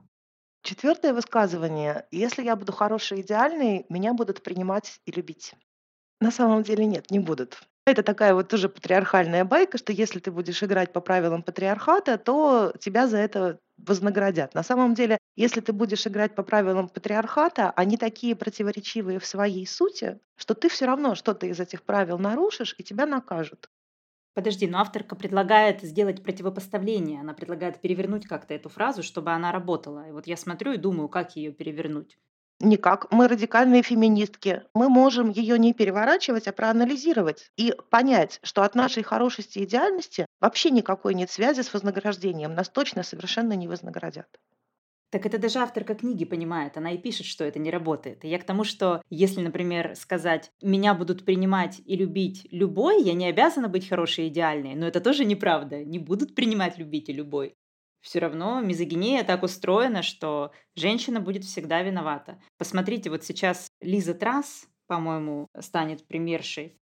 [0.64, 5.54] Четвертое высказывание: "Если я буду хорошей идеальной, меня будут принимать и любить".
[6.22, 7.60] На самом деле нет, не будут.
[7.86, 12.74] Это такая вот тоже патриархальная байка, что если ты будешь играть по правилам патриархата, то
[12.80, 14.56] тебя за это вознаградят.
[14.56, 19.68] На самом деле, если ты будешь играть по правилам патриархата, они такие противоречивые в своей
[19.68, 23.70] сути, что ты все равно что-то из этих правил нарушишь, и тебя накажут.
[24.34, 27.20] Подожди, но авторка предлагает сделать противопоставление.
[27.20, 30.08] Она предлагает перевернуть как-то эту фразу, чтобы она работала.
[30.08, 32.18] И вот я смотрю и думаю, как ее перевернуть.
[32.62, 33.12] Никак.
[33.12, 34.64] Мы радикальные феминистки.
[34.74, 40.28] Мы можем ее не переворачивать, а проанализировать и понять, что от нашей хорошести и идеальности
[40.40, 42.54] вообще никакой нет связи с вознаграждением.
[42.54, 44.28] Нас точно совершенно не вознаградят.
[45.12, 48.24] Так это даже авторка книги понимает, она и пишет, что это не работает.
[48.24, 53.14] И я к тому, что если, например, сказать «меня будут принимать и любить любой», я
[53.14, 55.84] не обязана быть хорошей и идеальной, но это тоже неправда.
[55.84, 57.56] Не будут принимать, любить и любой.
[58.00, 62.42] Все равно мизогиния так устроена, что женщина будет всегда виновата.
[62.58, 66.80] Посмотрите, вот сейчас Лиза Трасс, по-моему, станет премьершей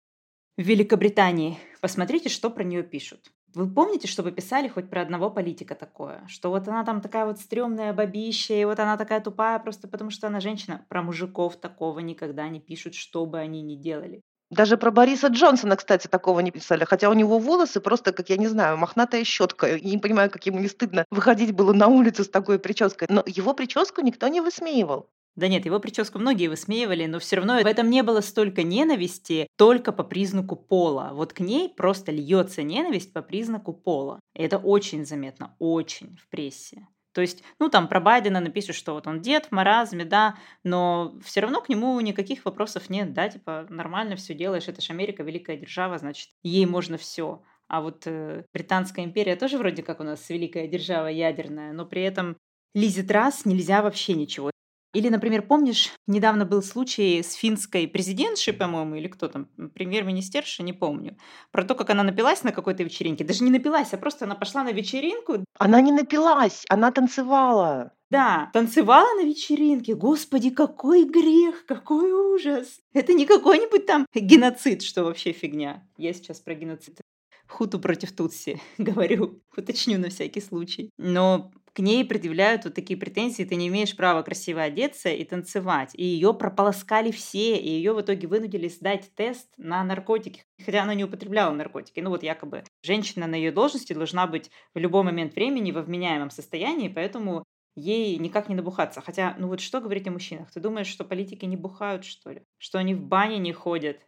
[0.58, 1.58] в Великобритании.
[1.80, 3.32] Посмотрите, что про нее пишут.
[3.54, 6.24] Вы помните, что вы писали хоть про одного политика такое?
[6.28, 10.12] Что вот она там такая вот стрёмная бабища, и вот она такая тупая просто потому,
[10.12, 10.86] что она женщина.
[10.90, 14.22] Про мужиков такого никогда не пишут, что бы они ни делали.
[14.50, 16.86] Даже про Бориса Джонсона, кстати, такого не писали.
[16.86, 19.76] Хотя у него волосы просто, как я не знаю, мохнатая щетка.
[19.76, 23.08] Я не понимаю, как ему не стыдно выходить было на улицу с такой прической.
[23.10, 25.10] Но его прическу никто не высмеивал.
[25.38, 29.48] Да нет, его прическу многие высмеивали, но все равно в этом не было столько ненависти
[29.56, 31.12] только по признаку пола.
[31.14, 34.20] Вот к ней просто льется ненависть по признаку пола.
[34.36, 36.88] И это очень заметно, очень в прессе.
[37.14, 41.16] То есть, ну, там про Байдена напишут, что вот он дед в маразме, да, но
[41.24, 45.22] все равно к нему никаких вопросов нет, да, типа, нормально все делаешь, это же Америка,
[45.22, 47.44] великая держава, значит, ей можно все.
[47.68, 52.02] А вот э, Британская империя тоже вроде как у нас великая держава ядерная, но при
[52.04, 52.38] этом
[52.74, 54.52] Лизе Трасс нельзя вообще ничего.
[54.94, 60.74] Или, например, помнишь, недавно был случай с финской президентшей, по-моему, или кто там, премьер-министерша, не
[60.74, 61.18] помню,
[61.52, 63.24] про то, как она напилась на какой-то вечеринке.
[63.24, 65.44] Даже не напилась, а просто она пошла на вечеринку.
[65.60, 67.92] Она не напилась, она танцевала.
[68.10, 69.94] Да, танцевала на вечеринке.
[69.94, 72.80] Господи, какой грех, какой ужас.
[72.94, 75.86] Это не какой-нибудь там геноцид, что вообще фигня.
[75.98, 77.02] Я сейчас про геноцид.
[77.48, 80.92] Хуту против Тутси, говорю, уточню на всякий случай.
[80.98, 85.92] Но к ней предъявляют вот такие претензии, ты не имеешь права красиво одеться и танцевать.
[85.94, 90.96] И ее прополоскали все, и ее в итоге вынудили сдать тест на наркотики, хотя она
[90.96, 92.00] не употребляла наркотики.
[92.00, 96.32] Ну вот якобы женщина на ее должности должна быть в любой момент времени во вменяемом
[96.32, 97.44] состоянии, поэтому
[97.76, 99.02] ей никак не набухаться.
[99.02, 100.52] Хотя, ну вот что говорить о мужчинах?
[100.52, 102.42] Ты думаешь, что политики не бухают, что ли?
[102.58, 104.00] Что они в бане не ходят?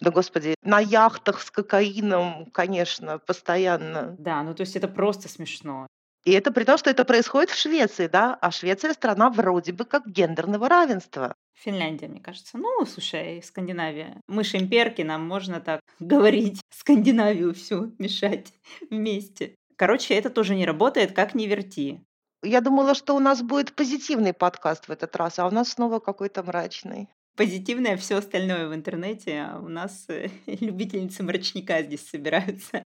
[0.00, 4.16] Да господи, на яхтах с кокаином, конечно, постоянно.
[4.18, 5.86] Да, ну то есть это просто смешно.
[6.24, 9.84] И это при том, что это происходит в Швеции, да, а Швеция страна вроде бы
[9.84, 11.34] как гендерного равенства.
[11.54, 12.58] Финляндия, мне кажется.
[12.58, 14.20] Ну, слушай, Скандинавия.
[14.28, 16.60] Мы же имперки, нам можно так говорить.
[16.70, 18.52] Скандинавию всю мешать
[18.90, 19.54] вместе.
[19.76, 22.00] Короче, это тоже не работает, как ни верти.
[22.42, 26.00] Я думала, что у нас будет позитивный подкаст в этот раз, а у нас снова
[26.00, 27.08] какой-то мрачный.
[27.40, 32.82] Позитивное все остальное в интернете, а у нас э, любительницы мрачника здесь собираются.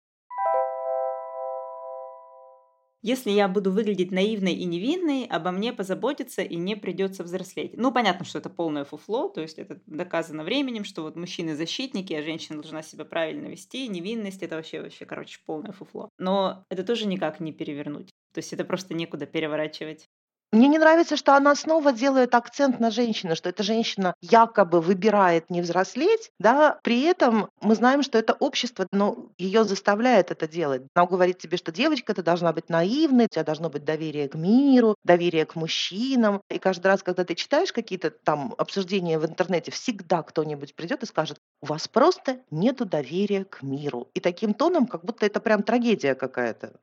[3.02, 7.76] Если я буду выглядеть наивной и невинной, обо мне позаботиться и не придется взрослеть.
[7.76, 12.12] Ну, понятно, что это полное фуфло, то есть это доказано временем, что вот мужчины защитники,
[12.12, 16.10] а женщина должна себя правильно вести, невинность это вообще, вообще, короче, полное фуфло.
[16.16, 18.10] Но это тоже никак не перевернуть.
[18.32, 20.08] То есть это просто некуда переворачивать.
[20.52, 25.50] Мне не нравится, что она снова делает акцент на женщину, что эта женщина якобы выбирает
[25.50, 30.83] не взрослеть, да, при этом мы знаем, что это общество, ну, ее заставляет это делать.
[30.94, 34.37] Она говорит тебе, что девочка, ты должна быть наивной, у тебя должно быть доверие к
[34.37, 36.40] миру, доверие к мужчинам.
[36.48, 41.07] И каждый раз, когда ты читаешь какие-то там обсуждения в интернете, всегда кто-нибудь придет и
[41.07, 44.09] скажет, у вас просто нету доверия к миру.
[44.14, 46.74] И таким тоном, как будто это прям трагедия какая-то.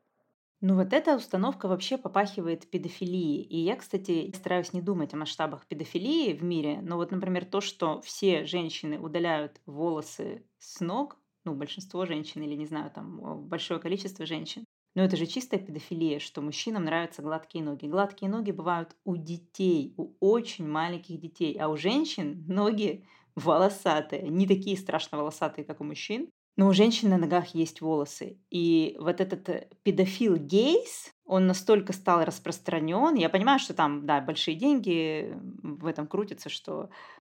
[0.63, 3.41] Ну вот эта установка вообще попахивает педофилией.
[3.41, 7.61] И я, кстати, стараюсь не думать о масштабах педофилии в мире, но вот, например, то,
[7.61, 13.79] что все женщины удаляют волосы с ног, ну, большинство женщин или, не знаю, там, большое
[13.79, 17.87] количество женщин, но это же чистая педофилия, что мужчинам нравятся гладкие ноги.
[17.87, 24.45] Гладкие ноги бывают у детей, у очень маленьких детей, а у женщин ноги волосатые, не
[24.45, 28.39] такие страшно волосатые, как у мужчин, но у женщин на ногах есть волосы.
[28.49, 33.15] И вот этот э, педофил гейс, он настолько стал распространен.
[33.15, 36.89] Я понимаю, что там, да, большие деньги в этом крутятся, что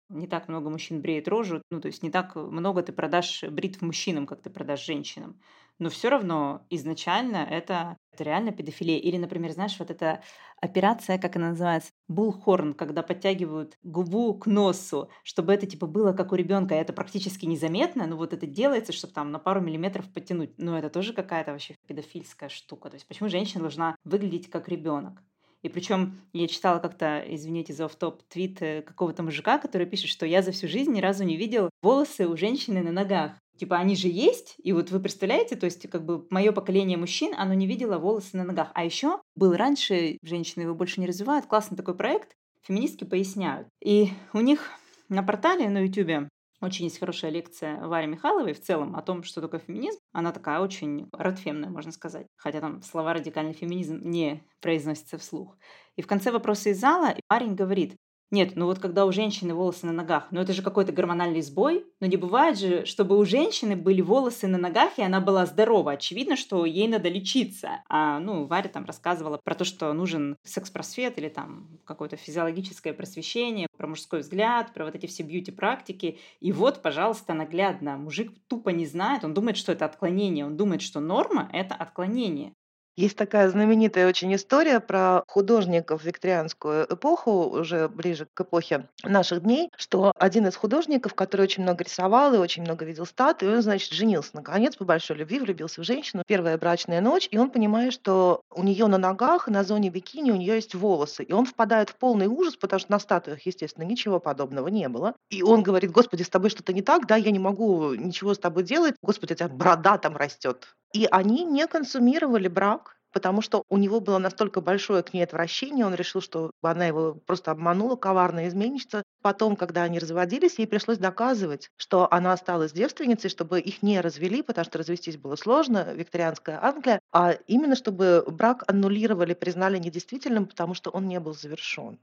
[0.08, 3.82] не так много мужчин бреет рожу, ну, то есть не так много ты продашь бритв
[3.82, 5.40] мужчинам, как ты продашь женщинам
[5.80, 8.98] но все равно изначально это, это реально педофилия.
[8.98, 10.22] Или, например, знаешь, вот эта
[10.60, 16.32] операция, как она называется, булхорн, когда подтягивают губу к носу, чтобы это типа было как
[16.32, 20.58] у ребенка, это практически незаметно, но вот это делается, чтобы там на пару миллиметров подтянуть.
[20.58, 22.90] Но это тоже какая-то вообще педофильская штука.
[22.90, 25.22] То есть почему женщина должна выглядеть как ребенок?
[25.62, 30.24] И причем я читала как-то, извините за оф-топ, твит э, какого-то мужика, который пишет, что
[30.24, 33.32] я за всю жизнь ни разу не видел волосы у женщины на ногах.
[33.60, 37.34] Типа они же есть, и вот вы представляете, то есть как бы мое поколение мужчин,
[37.36, 38.70] оно не видело волосы на ногах.
[38.72, 43.68] А еще был раньше, женщины его больше не развивают, классный такой проект, феминистки поясняют.
[43.84, 44.70] И у них
[45.10, 46.30] на портале на YouTube
[46.62, 49.98] очень есть хорошая лекция Вари Михайловой в целом о том, что такое феминизм.
[50.12, 52.28] Она такая очень радфемная, можно сказать.
[52.36, 55.58] Хотя там слова «радикальный феминизм» не произносятся вслух.
[55.96, 57.96] И в конце вопроса из зала парень говорит,
[58.30, 61.84] нет, ну вот когда у женщины волосы на ногах, ну это же какой-то гормональный сбой.
[61.98, 65.92] Но не бывает же, чтобы у женщины были волосы на ногах, и она была здорова.
[65.92, 67.82] Очевидно, что ей надо лечиться.
[67.88, 73.66] А, ну, Варя там рассказывала про то, что нужен секс-просвет или там какое-то физиологическое просвещение,
[73.76, 76.18] про мужской взгляд, про вот эти все бьюти-практики.
[76.38, 77.96] И вот, пожалуйста, наглядно.
[77.96, 82.54] Мужик тупо не знает, он думает, что это отклонение, он думает, что норма— это отклонение.
[82.96, 89.70] Есть такая знаменитая очень история про художников викторианскую эпоху, уже ближе к эпохе наших дней,
[89.76, 93.92] что один из художников, который очень много рисовал и очень много видел статуи, он, значит,
[93.92, 96.24] женился наконец по большой любви, влюбился в женщину.
[96.26, 100.36] Первая брачная ночь, и он понимает, что у нее на ногах, на зоне бикини у
[100.36, 101.22] нее есть волосы.
[101.22, 105.14] И он впадает в полный ужас, потому что на статуях, естественно, ничего подобного не было.
[105.30, 108.38] И он говорит, господи, с тобой что-то не так, да, я не могу ничего с
[108.38, 110.74] тобой делать, господи, у тебя борода там растет.
[110.92, 115.86] И они не консумировали брак, потому что у него было настолько большое к ней отвращение,
[115.86, 119.02] он решил, что она его просто обманула, коварная изменщица.
[119.22, 124.42] Потом, когда они разводились, ей пришлось доказывать, что она осталась девственницей, чтобы их не развели,
[124.42, 130.74] потому что развестись было сложно, викторианская Англия, а именно чтобы брак аннулировали, признали недействительным, потому
[130.74, 131.98] что он не был завершен.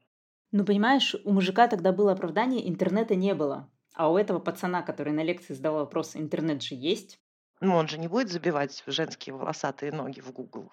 [0.52, 3.70] Ну, понимаешь, у мужика тогда было оправдание, интернета не было.
[3.94, 7.20] А у этого пацана, который на лекции задавал вопрос, интернет же есть.
[7.62, 10.72] Ну, он же не будет забивать женские волосатые ноги в Google.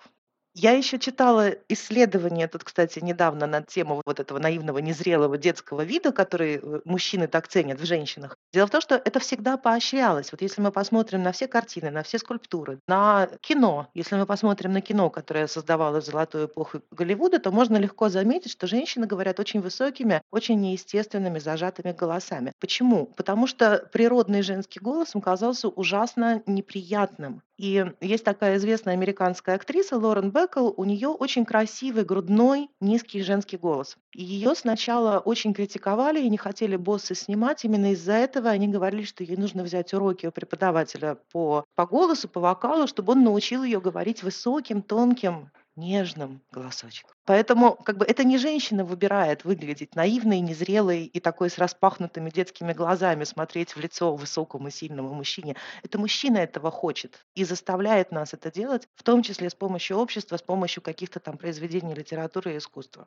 [0.57, 6.13] Я еще читала исследование тут, кстати, недавно на тему вот этого наивного, незрелого детского вида,
[6.13, 8.37] который э, мужчины так ценят в женщинах.
[8.53, 10.31] Дело в том, что это всегда поощрялось.
[10.31, 14.73] Вот если мы посмотрим на все картины, на все скульптуры, на кино, если мы посмотрим
[14.73, 19.41] на кино, которое создавалось в золотую эпоху Голливуда, то можно легко заметить, что женщины говорят
[19.41, 22.53] очень высокими, очень неестественными, зажатыми голосами.
[22.61, 23.07] Почему?
[23.07, 27.43] Потому что природный женский голос им казался ужасно неприятным.
[27.57, 33.57] И есть такая известная американская актриса Лорен Беккел, у нее очень красивый, грудной, низкий женский
[33.57, 33.97] голос.
[34.13, 37.65] Ее сначала очень критиковали и не хотели боссы снимать.
[37.65, 42.29] Именно из-за этого они говорили, что ей нужно взять уроки у преподавателя по, по голосу,
[42.29, 47.15] по вокалу, чтобы он научил ее говорить высоким, тонким, нежным голосочком.
[47.25, 52.73] Поэтому как бы это не женщина выбирает выглядеть наивной, незрелой и такой с распахнутыми детскими
[52.73, 55.57] глазами смотреть в лицо высокому сильному мужчине.
[55.83, 60.37] Это мужчина этого хочет и заставляет нас это делать, в том числе с помощью общества,
[60.37, 63.07] с помощью каких-то там произведений литературы и искусства.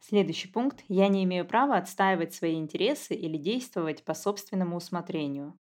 [0.00, 0.82] Следующий пункт.
[0.88, 5.56] Я не имею права отстаивать свои интересы или действовать по собственному усмотрению.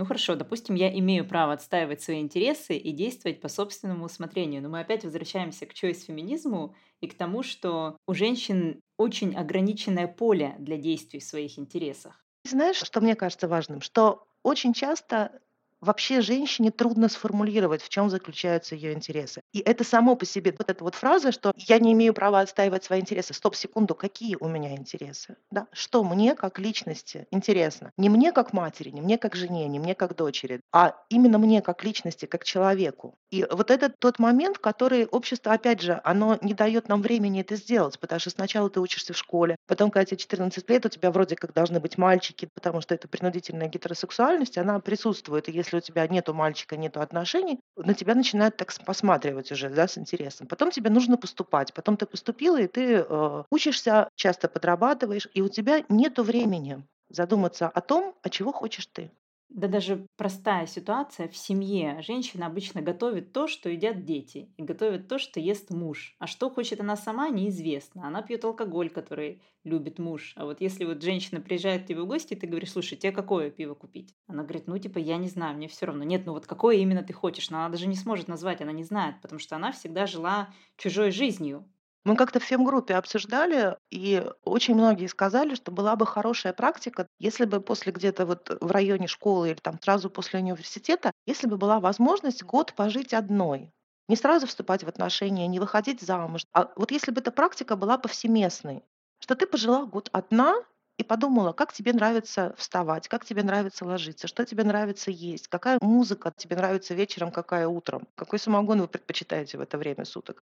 [0.00, 4.70] Ну хорошо, допустим, я имею право отстаивать свои интересы и действовать по собственному усмотрению, но
[4.70, 10.78] мы опять возвращаемся к чойс-феминизму и к тому, что у женщин очень ограниченное поле для
[10.78, 12.24] действий в своих интересах.
[12.46, 13.82] Знаешь, что мне кажется важным?
[13.82, 15.42] Что очень часто
[15.80, 19.42] вообще женщине трудно сформулировать, в чем заключаются ее интересы.
[19.52, 22.84] И это само по себе, вот эта вот фраза, что я не имею права отстаивать
[22.84, 23.34] свои интересы.
[23.34, 25.36] Стоп, секунду, какие у меня интересы?
[25.50, 25.66] Да?
[25.72, 27.92] Что мне как личности интересно?
[27.96, 31.62] Не мне как матери, не мне как жене, не мне как дочери, а именно мне
[31.62, 33.14] как личности, как человеку.
[33.30, 37.56] И вот это тот момент, который общество, опять же, оно не дает нам времени это
[37.56, 41.10] сделать, потому что сначала ты учишься в школе, потом, когда тебе 14 лет, у тебя
[41.10, 45.48] вроде как должны быть мальчики, потому что это принудительная гетеросексуальность, она присутствует.
[45.48, 49.86] И если у тебя нету мальчика, нету отношений, на тебя начинают так посматривать уже, да,
[49.88, 50.46] с интересом.
[50.46, 51.72] Потом тебе нужно поступать.
[51.74, 57.68] Потом ты поступила, и ты э, учишься, часто подрабатываешь, и у тебя нету времени задуматься
[57.68, 59.10] о том, а чего хочешь ты.
[59.50, 62.00] Да даже простая ситуация в семье.
[62.02, 66.14] Женщина обычно готовит то, что едят дети, и готовит то, что ест муж.
[66.20, 68.06] А что хочет она сама, неизвестно.
[68.06, 70.34] Она пьет алкоголь, который любит муж.
[70.36, 73.50] А вот если вот женщина приезжает к тебе в гости, ты говоришь, слушай, тебе какое
[73.50, 74.14] пиво купить?
[74.28, 76.04] Она говорит, ну типа я не знаю, мне все равно.
[76.04, 77.50] Нет, ну вот какое именно ты хочешь?
[77.50, 81.10] Но она даже не сможет назвать, она не знает, потому что она всегда жила чужой
[81.10, 81.68] жизнью.
[82.04, 87.44] Мы как-то в фем-группе обсуждали, и очень многие сказали, что была бы хорошая практика, если
[87.44, 91.78] бы после где-то вот в районе школы или там сразу после университета, если бы была
[91.78, 93.70] возможность год пожить одной.
[94.08, 96.42] Не сразу вступать в отношения, не выходить замуж.
[96.52, 98.82] А вот если бы эта практика была повсеместной,
[99.20, 100.54] что ты пожила год одна
[100.96, 105.78] и подумала, как тебе нравится вставать, как тебе нравится ложиться, что тебе нравится есть, какая
[105.82, 110.42] музыка тебе нравится вечером, какая утром, какой самогон вы предпочитаете в это время суток.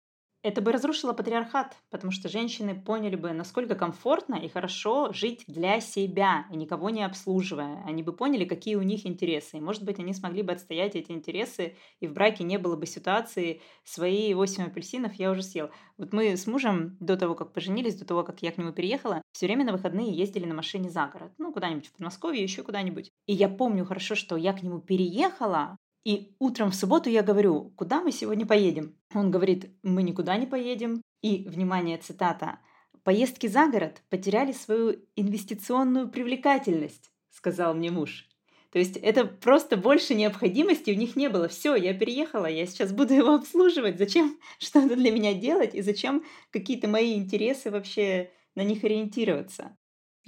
[0.42, 5.80] Это бы разрушило патриархат, потому что женщины поняли бы, насколько комфортно и хорошо жить для
[5.80, 7.84] себя, и никого не обслуживая.
[7.84, 9.58] Они бы поняли, какие у них интересы.
[9.58, 12.86] И, может быть, они смогли бы отстоять эти интересы, и в браке не было бы
[12.86, 15.68] ситуации «свои 8 апельсинов я уже съел».
[15.98, 19.20] Вот мы с мужем до того, как поженились, до того, как я к нему переехала,
[19.32, 21.32] все время на выходные ездили на машине за город.
[21.36, 23.10] Ну, куда-нибудь в Подмосковье, еще куда-нибудь.
[23.26, 27.72] И я помню хорошо, что я к нему переехала, и утром в субботу я говорю,
[27.76, 28.96] куда мы сегодня поедем?
[29.14, 31.02] Он говорит, мы никуда не поедем.
[31.22, 32.58] И, внимание, цитата,
[33.04, 38.26] поездки за город потеряли свою инвестиционную привлекательность, сказал мне муж.
[38.72, 41.48] То есть это просто больше необходимости у них не было.
[41.48, 43.98] Все, я переехала, я сейчас буду его обслуживать.
[43.98, 49.76] Зачем что-то для меня делать и зачем какие-то мои интересы вообще на них ориентироваться?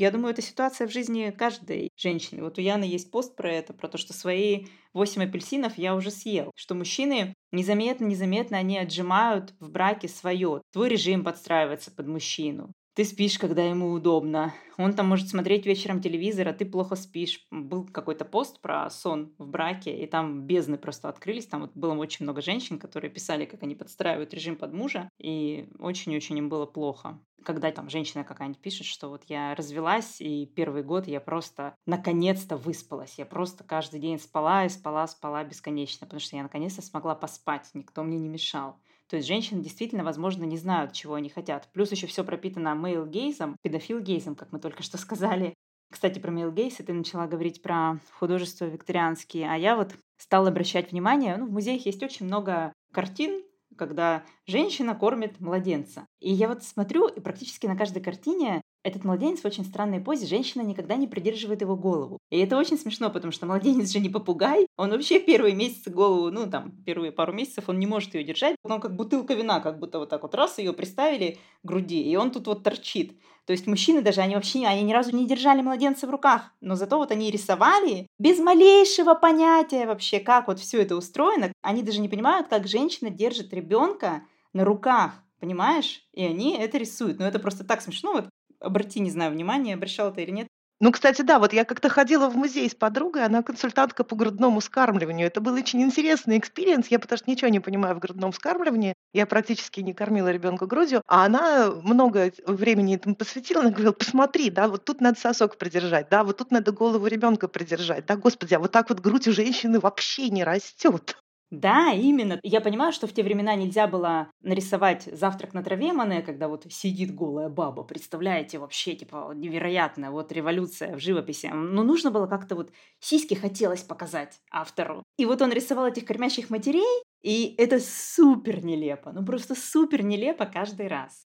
[0.02, 2.42] Я думаю, это ситуация в жизни каждой женщины.
[2.42, 6.10] Вот у Яны есть пост про это, про то, что свои 8 апельсинов я уже
[6.10, 6.50] съел.
[6.56, 10.62] Что мужчины незаметно-незаметно они отжимают в браке свое.
[10.72, 12.72] Твой режим подстраивается под мужчину.
[12.94, 14.52] Ты спишь, когда ему удобно.
[14.76, 17.46] Он там может смотреть вечером телевизор, а ты плохо спишь.
[17.50, 21.46] Был какой-то пост про сон в браке, и там бездны просто открылись.
[21.46, 25.70] Там вот было очень много женщин, которые писали, как они подстраивают режим под мужа, и
[25.78, 27.18] очень-очень им было плохо.
[27.42, 32.58] Когда там женщина какая-нибудь пишет, что вот я развелась, и первый год я просто наконец-то
[32.58, 33.14] выспалась.
[33.16, 37.70] Я просто каждый день спала и спала, спала бесконечно, потому что я наконец-то смогла поспать,
[37.72, 38.76] никто мне не мешал.
[39.12, 41.68] То есть женщины действительно, возможно, не знают, чего они хотят.
[41.74, 45.52] Плюс еще все пропитано мейл-гейзом, педофил-гейзом, как мы только что сказали.
[45.92, 50.92] Кстати, про male gaze ты начала говорить про художество викторианские, а я вот стала обращать
[50.92, 53.42] внимание, ну, в музеях есть очень много картин,
[53.76, 56.06] когда женщина кормит младенца.
[56.18, 60.26] И я вот смотрю, и практически на каждой картине этот младенец в очень странной позе,
[60.26, 62.18] женщина никогда не придерживает его голову.
[62.30, 66.30] И это очень смешно, потому что младенец же не попугай, он вообще первые месяцы голову,
[66.30, 69.78] ну там, первые пару месяцев он не может ее держать, он как бутылка вина, как
[69.78, 73.18] будто вот так вот раз ее приставили к груди, и он тут вот торчит.
[73.44, 76.76] То есть мужчины даже, они вообще, они ни разу не держали младенца в руках, но
[76.76, 81.52] зато вот они рисовали без малейшего понятия вообще, как вот все это устроено.
[81.60, 84.22] Они даже не понимают, как женщина держит ребенка
[84.52, 86.06] на руках, понимаешь?
[86.12, 87.18] И они это рисуют.
[87.18, 88.12] Но это просто так смешно.
[88.12, 88.28] Вот
[88.62, 90.48] обрати, не знаю, внимание, обращал ты или нет.
[90.80, 94.60] Ну, кстати, да, вот я как-то ходила в музей с подругой, она консультантка по грудному
[94.60, 95.28] скармливанию.
[95.28, 99.26] Это был очень интересный experience, я потому что ничего не понимаю в грудном скармливании, я
[99.26, 104.66] практически не кормила ребенка грудью, а она много времени этому посвятила, она говорила, посмотри, да,
[104.66, 108.58] вот тут надо сосок придержать, да, вот тут надо голову ребенка придержать, да, господи, а
[108.58, 111.21] вот так вот грудь у женщины вообще не растет.
[111.52, 112.40] Да, именно.
[112.42, 116.64] Я понимаю, что в те времена нельзя было нарисовать завтрак на траве Мане, когда вот
[116.70, 117.82] сидит голая баба.
[117.84, 121.50] Представляете, вообще, типа, невероятная вот революция в живописи.
[121.52, 125.02] Но нужно было как-то вот сиськи хотелось показать автору.
[125.18, 129.12] И вот он рисовал этих кормящих матерей, и это супер нелепо.
[129.12, 131.26] Ну, просто супер нелепо каждый раз.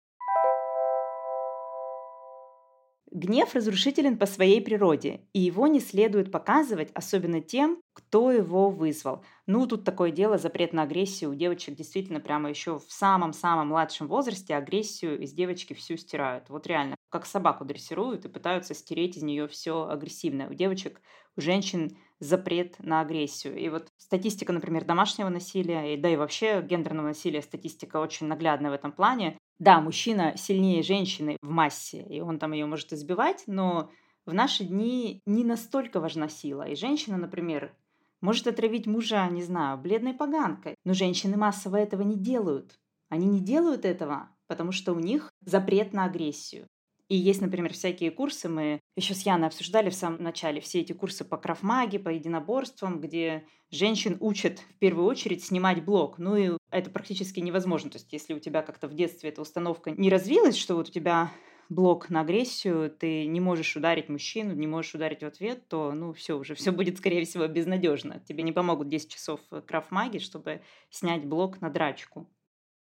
[3.14, 9.24] Гнев разрушителен по своей природе, и его не следует показывать, особенно тем, кто его вызвал.
[9.46, 11.30] Ну, тут такое дело, запрет на агрессию.
[11.30, 16.50] У девочек действительно прямо еще в самом-самом младшем возрасте агрессию из девочки всю стирают.
[16.50, 20.50] Вот реально, как собаку дрессируют и пытаются стереть из нее все агрессивное.
[20.50, 21.00] У девочек,
[21.36, 23.56] у женщин запрет на агрессию.
[23.56, 28.70] И вот статистика, например, домашнего насилия, и да и вообще гендерного насилия, статистика очень наглядная
[28.70, 29.38] в этом плане.
[29.58, 33.90] Да, мужчина сильнее женщины в массе, и он там ее может избивать, но
[34.26, 36.62] в наши дни не настолько важна сила.
[36.62, 37.74] И женщина, например,
[38.20, 40.76] может отравить мужа, не знаю, бледной поганкой.
[40.84, 42.78] Но женщины массово этого не делают.
[43.10, 46.66] Они не делают этого, потому что у них запрет на агрессию.
[47.14, 50.92] И есть, например, всякие курсы, мы еще с Яной обсуждали в самом начале, все эти
[50.92, 56.18] курсы по крафмаге, по единоборствам, где женщин учат в первую очередь снимать блок.
[56.18, 57.88] Ну и это практически невозможно.
[57.88, 60.90] То есть если у тебя как-то в детстве эта установка не развилась, что вот у
[60.90, 61.30] тебя
[61.68, 66.14] блок на агрессию, ты не можешь ударить мужчину, не можешь ударить в ответ, то, ну,
[66.14, 68.24] все уже, все будет, скорее всего, безнадежно.
[68.26, 69.38] Тебе не помогут 10 часов
[69.68, 72.28] крафмаги, чтобы снять блок на драчку.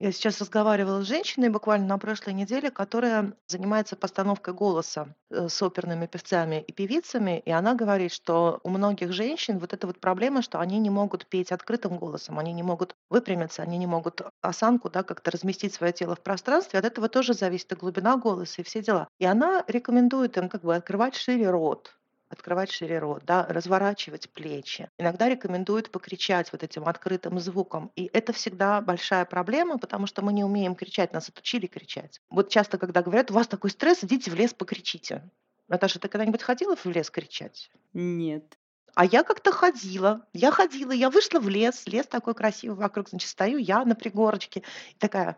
[0.01, 5.61] Я сейчас разговаривала с женщиной буквально на прошлой неделе, которая занимается постановкой голоса э, с
[5.61, 10.41] оперными певцами и певицами, и она говорит, что у многих женщин вот эта вот проблема,
[10.43, 14.89] что они не могут петь открытым голосом, они не могут выпрямиться, они не могут осанку,
[14.89, 16.79] да, как-то разместить свое тело в пространстве.
[16.79, 19.09] От этого тоже зависит и глубина голоса, и все дела.
[19.19, 21.98] И она рекомендует им как бы открывать шире рот,
[22.29, 24.91] открывать шире рот, да, разворачивать плечи.
[24.99, 27.91] Иногда рекомендуют покричать вот этим открытым звуком.
[27.97, 32.21] И это всегда большая проблема, потому что мы не умеем кричать, нас отучили кричать.
[32.31, 35.29] Вот часто, когда говорят, у вас такой стресс, идите в лес, покричите.
[35.69, 37.71] Наташа, ты когда-нибудь ходила в лес кричать?
[37.93, 38.59] Нет.
[38.95, 40.27] А я как-то ходила.
[40.33, 44.61] Я ходила, я вышла в лес, лес такой красивый вокруг, значит, стою я на пригорочке,
[44.91, 45.37] и такая,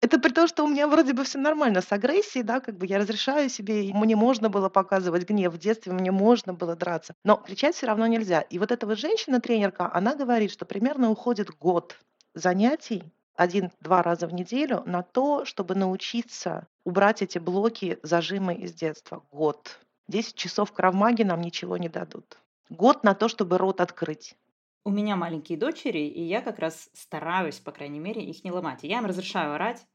[0.00, 2.86] это при том, что у меня вроде бы все нормально с агрессией, да, как бы
[2.86, 7.14] я разрешаю себе, и мне можно было показывать гнев в детстве, мне можно было драться,
[7.24, 8.40] но кричать все равно нельзя.
[8.40, 11.96] И вот эта вот женщина-тренерка, она говорит, что примерно уходит год
[12.34, 19.22] занятий один-два раза в неделю на то, чтобы научиться убрать эти блоки, зажимы из детства.
[19.32, 19.78] Год.
[20.08, 22.38] Десять часов кравмаги нам ничего не дадут.
[22.68, 24.34] Год на то, чтобы рот открыть.
[24.82, 28.82] У меня маленькие дочери, и я как раз стараюсь, по крайней мере, их не ломать.
[28.82, 29.86] я им разрешаю орать,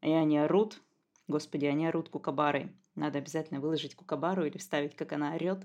[0.00, 0.80] и они орут.
[1.28, 2.72] Господи, они орут кукабарой.
[2.96, 5.64] Надо обязательно выложить кукабару или вставить, как она орет.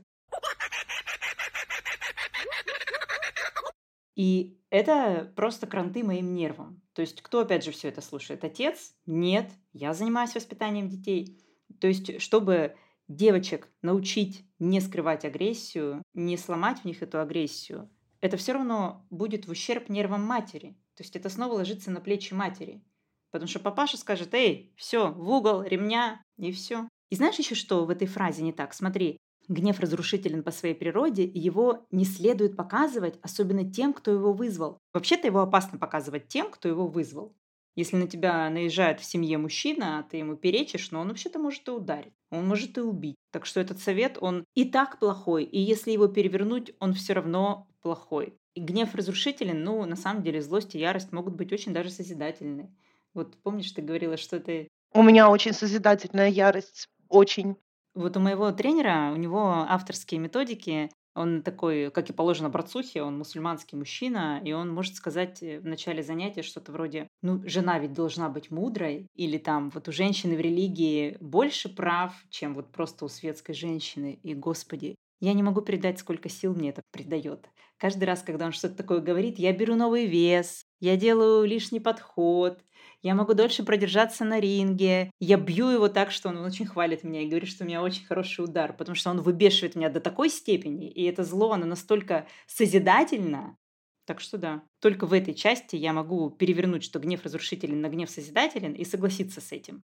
[4.16, 6.82] И это просто кранты моим нервам.
[6.94, 8.44] То есть кто, опять же, все это слушает?
[8.44, 8.94] Отец?
[9.06, 11.40] Нет, я занимаюсь воспитанием детей.
[11.80, 12.76] То есть, чтобы
[13.08, 17.90] девочек научить не скрывать агрессию, не сломать в них эту агрессию,
[18.22, 20.78] это все равно будет в ущерб нервам матери.
[20.96, 22.84] То есть это снова ложится на плечи матери.
[23.32, 26.88] Потому что папаша скажет, эй, все, в угол, ремня, и все.
[27.10, 28.74] И знаешь еще что в этой фразе не так?
[28.74, 34.34] Смотри, гнев разрушителен по своей природе, и его не следует показывать, особенно тем, кто его
[34.34, 34.80] вызвал.
[34.94, 37.36] Вообще-то его опасно показывать тем, кто его вызвал.
[37.78, 41.68] Если на тебя наезжает в семье мужчина, а ты ему перечишь, но он вообще-то может
[41.68, 42.14] и ударить.
[42.32, 43.18] Он может и убить.
[43.32, 47.68] Так что этот совет, он и так плохой, и если его перевернуть, он все равно
[47.84, 48.34] плохой.
[48.56, 52.76] И гнев разрушителен, ну, на самом деле, злость и ярость могут быть очень даже созидательны.
[53.14, 54.68] Вот помнишь, ты говорила, что ты...
[54.94, 57.58] У меня очень созидательная ярость, очень.
[57.94, 63.18] Вот у моего тренера, у него авторские методики, он такой, как и положено Брацухе, он
[63.18, 68.30] мусульманский мужчина, и он может сказать в начале занятия что-то вроде, ну, жена ведь должна
[68.30, 73.10] быть мудрой, или там вот у женщины в религии больше прав, чем вот просто у
[73.10, 77.50] светской женщины, и, господи, я не могу передать, сколько сил мне это придает.
[77.78, 82.60] Каждый раз, когда он что-то такое говорит, я беру новый вес, я делаю лишний подход,
[83.02, 85.12] я могу дольше продержаться на ринге.
[85.20, 88.06] Я бью его так, что он очень хвалит меня и говорит, что у меня очень
[88.06, 92.28] хороший удар, потому что он выбешивает меня до такой степени, и это зло, оно настолько
[92.48, 93.58] созидательно.
[94.06, 98.10] Так что да, только в этой части я могу перевернуть, что гнев разрушителен на гнев
[98.10, 99.84] созидателен, и согласиться с этим.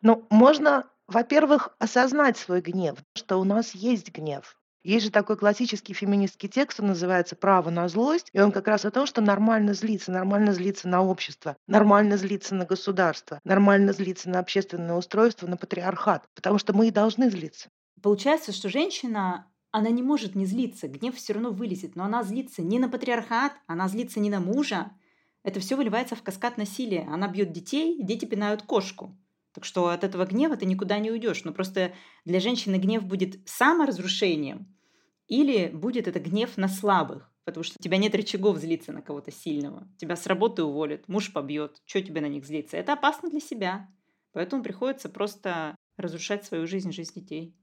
[0.00, 4.60] Ну, можно, во-первых, осознать свой гнев, что у нас есть гнев.
[4.84, 8.84] Есть же такой классический феминистский текст, он называется «Право на злость», и он как раз
[8.84, 14.28] о том, что нормально злиться, нормально злиться на общество, нормально злиться на государство, нормально злиться
[14.28, 17.70] на общественное устройство, на патриархат, потому что мы и должны злиться.
[18.02, 22.60] Получается, что женщина она не может не злиться, гнев все равно вылезет, но она злится
[22.60, 24.92] не на патриархат, она злится не на мужа.
[25.42, 27.08] Это все выливается в каскад насилия.
[27.10, 29.16] Она бьет детей, дети пинают кошку.
[29.54, 31.44] Так что от этого гнева ты никуда не уйдешь.
[31.44, 31.92] Но просто
[32.24, 34.73] для женщины гнев будет саморазрушением
[35.28, 37.30] или будет это гнев на слабых.
[37.44, 39.86] Потому что у тебя нет рычагов злиться на кого-то сильного.
[39.98, 41.82] Тебя с работы уволят, муж побьет.
[41.84, 42.76] Что тебе на них злиться?
[42.76, 43.88] Это опасно для себя.
[44.32, 47.54] Поэтому приходится просто разрушать свою жизнь, жизнь детей.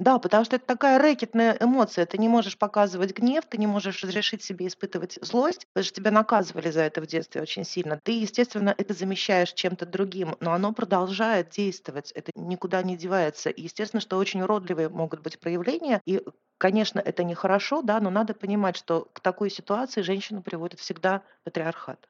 [0.00, 2.06] Да, потому что это такая рэкетная эмоция.
[2.06, 6.10] Ты не можешь показывать гнев, ты не можешь разрешить себе испытывать злость, потому что тебя
[6.10, 8.00] наказывали за это в детстве очень сильно.
[8.02, 13.50] Ты, естественно, это замещаешь чем-то другим, но оно продолжает действовать, это никуда не девается.
[13.50, 16.22] И, естественно, что очень уродливые могут быть проявления, и
[16.58, 22.06] Конечно, это нехорошо, да, но надо понимать, что к такой ситуации женщину приводит всегда патриархат.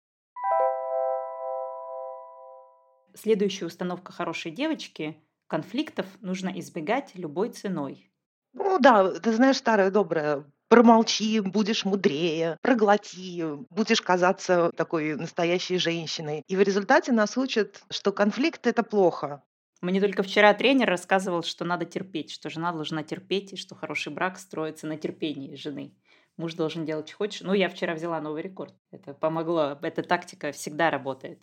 [3.15, 8.09] Следующая установка хорошей девочки Конфликтов нужно избегать любой ценой.
[8.53, 16.45] Ну да, ты знаешь, старая добрая, промолчи, будешь мудрее, проглоти, будешь казаться такой настоящей женщиной.
[16.47, 19.43] И в результате нас учат, что конфликт— это плохо.
[19.81, 24.13] Мне только вчера тренер рассказывал, что надо терпеть, что жена должна терпеть, и что хороший
[24.13, 25.97] брак строится на терпении жены.
[26.37, 27.41] Муж должен делать, что хочешь.
[27.41, 28.75] Ну, я вчера взяла новый рекорд.
[28.93, 29.77] Это помогло.
[29.83, 31.43] Эта тактика всегда работает.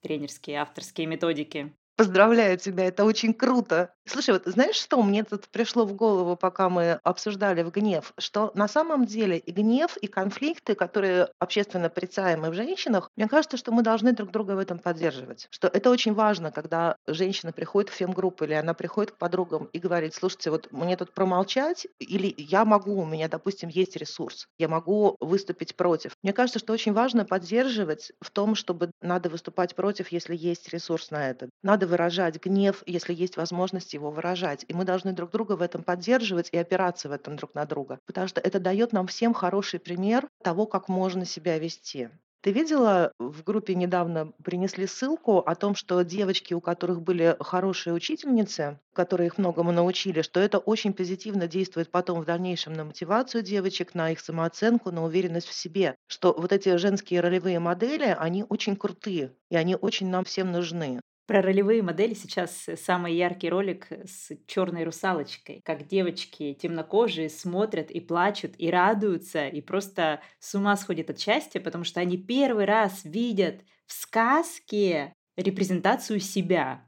[0.00, 1.72] Тренерские, авторские методики.
[1.98, 3.94] Поздравляю тебя, это очень круто.
[4.06, 8.12] Слушай, вот знаешь, что мне тут пришло в голову, пока мы обсуждали в гнев?
[8.18, 13.56] Что на самом деле и гнев, и конфликты, которые общественно порицаемы в женщинах, мне кажется,
[13.56, 15.46] что мы должны друг друга в этом поддерживать.
[15.50, 19.78] Что это очень важно, когда женщина приходит в фем-группу или она приходит к подругам и
[19.78, 24.68] говорит, слушайте, вот мне тут промолчать, или я могу, у меня, допустим, есть ресурс, я
[24.68, 26.12] могу выступить против.
[26.22, 31.10] Мне кажется, что очень важно поддерживать в том, чтобы надо выступать против, если есть ресурс
[31.10, 31.48] на это.
[31.62, 34.64] Надо выражать гнев, если есть возможность его выражать.
[34.68, 37.98] И мы должны друг друга в этом поддерживать и опираться в этом друг на друга.
[38.06, 42.10] Потому что это дает нам всем хороший пример того, как можно себя вести.
[42.44, 47.94] Ты видела, в группе недавно принесли ссылку о том, что девочки, у которых были хорошие
[47.94, 53.42] учительницы, которые их многому научили, что это очень позитивно действует потом в дальнейшем на мотивацию
[53.42, 55.96] девочек, на их самооценку, на уверенность в себе.
[56.06, 61.00] Что вот эти женские ролевые модели, они очень крутые, и они очень нам всем нужны.
[61.26, 67.90] Про ролевые модели сейчас э, самый яркий ролик с черной русалочкой, как девочки темнокожие смотрят
[67.90, 72.66] и плачут, и радуются, и просто с ума сходят от счастья, потому что они первый
[72.66, 76.84] раз видят в сказке репрезентацию себя.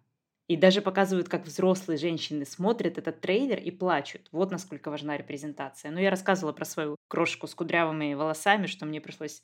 [0.48, 4.28] И даже показывают, как взрослые женщины смотрят этот трейлер и плачут.
[4.30, 5.90] Вот насколько важна репрезентация.
[5.90, 9.42] Ну, я рассказывала про свою крошку с кудрявыми волосами, что мне пришлось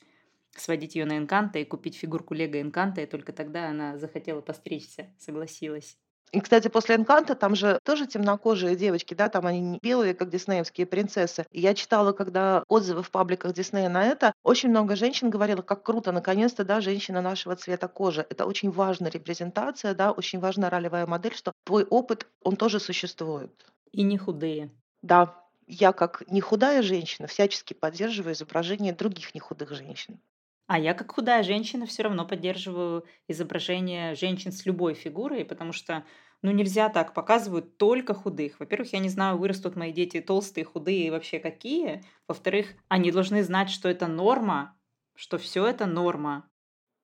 [0.55, 5.07] сводить ее на Энканто и купить фигурку Лего Энканто, и только тогда она захотела постричься,
[5.17, 5.97] согласилась.
[6.33, 10.31] И, кстати, после «Энканта» там же тоже темнокожие девочки, да, там они не белые, как
[10.31, 11.45] диснеевские принцессы.
[11.51, 15.83] И я читала, когда отзывы в пабликах Диснея на это, очень много женщин говорило, как
[15.83, 18.25] круто, наконец-то, да, женщина нашего цвета кожи.
[18.31, 23.51] Это очень важная репрезентация, да, очень важная ролевая модель, что твой опыт, он тоже существует.
[23.91, 24.71] И не худые.
[25.03, 30.19] Да, я как не худая женщина всячески поддерживаю изображение других нехудых женщин.
[30.67, 36.05] А я как худая женщина все равно поддерживаю изображение женщин с любой фигурой, потому что
[36.41, 38.59] ну нельзя так, показывают только худых.
[38.59, 42.03] Во-первых, я не знаю, вырастут мои дети толстые, худые и вообще какие.
[42.27, 44.77] Во-вторых, они должны знать, что это норма,
[45.15, 46.49] что все это норма.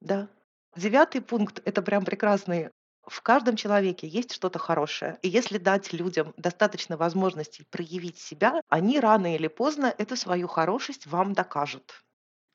[0.02, 0.30] Да.
[0.76, 2.70] Девятый пункт– это прям прекрасный.
[3.06, 5.18] В каждом человеке есть что-то хорошее.
[5.22, 11.08] И если дать людям достаточно возможностей проявить себя, они рано или поздно эту свою хорошесть
[11.08, 12.04] вам докажут.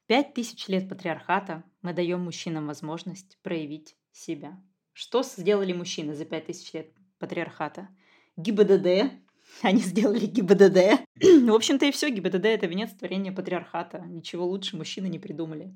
[0.06, 4.60] Пять тысяч лет патриархата мы даем мужчинам возможность проявить себя.
[4.92, 7.88] Что сделали мужчины за пять тысяч лет патриархата?
[8.36, 9.12] ГИБДД.
[9.62, 11.06] Они сделали ГИБДД.
[11.48, 12.10] В общем-то и все.
[12.10, 14.00] ГИБДД– это венец творения патриархата.
[14.00, 15.74] Ничего лучше мужчины не придумали.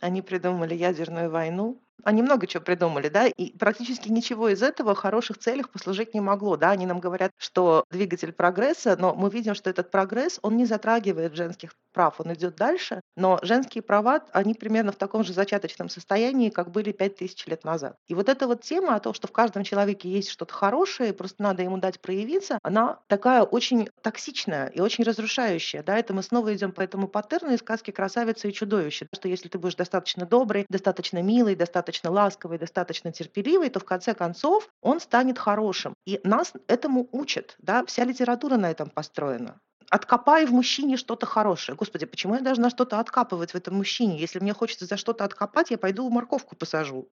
[0.00, 4.98] Они придумали ядерную войну, они много чего придумали, да, и практически ничего из этого в
[4.98, 6.72] хороших целях послужить не могло, да.
[6.72, 11.34] Они нам говорят, что двигатель прогресса, но мы видим, что этот прогресс, он не затрагивает
[11.34, 16.50] женских прав, он идет дальше, но женские права, они примерно в таком же зачаточном состоянии,
[16.50, 17.96] как были пять тысяч лет назад.
[18.06, 21.42] И вот эта вот тема о том, что в каждом человеке есть что-то хорошее, просто
[21.42, 26.54] надо ему дать проявиться, она такая очень токсичная и очень разрушающая, да, это мы снова
[26.54, 30.66] идем по этому паттерну из сказки «Красавица и чудовище», что если ты будешь достаточно добрый,
[30.68, 35.94] достаточно милый, достаточно ласковый, достаточно терпеливый, то в конце концов он станет хорошим.
[36.06, 37.56] И нас этому учат.
[37.58, 37.84] Да?
[37.86, 39.60] Вся литература на этом построена.
[39.90, 41.76] Откопай в мужчине что-то хорошее.
[41.76, 44.18] Господи, почему я должна что-то откапывать в этом мужчине?
[44.18, 47.08] Если мне хочется за что-то откопать, я пойду морковку посажу.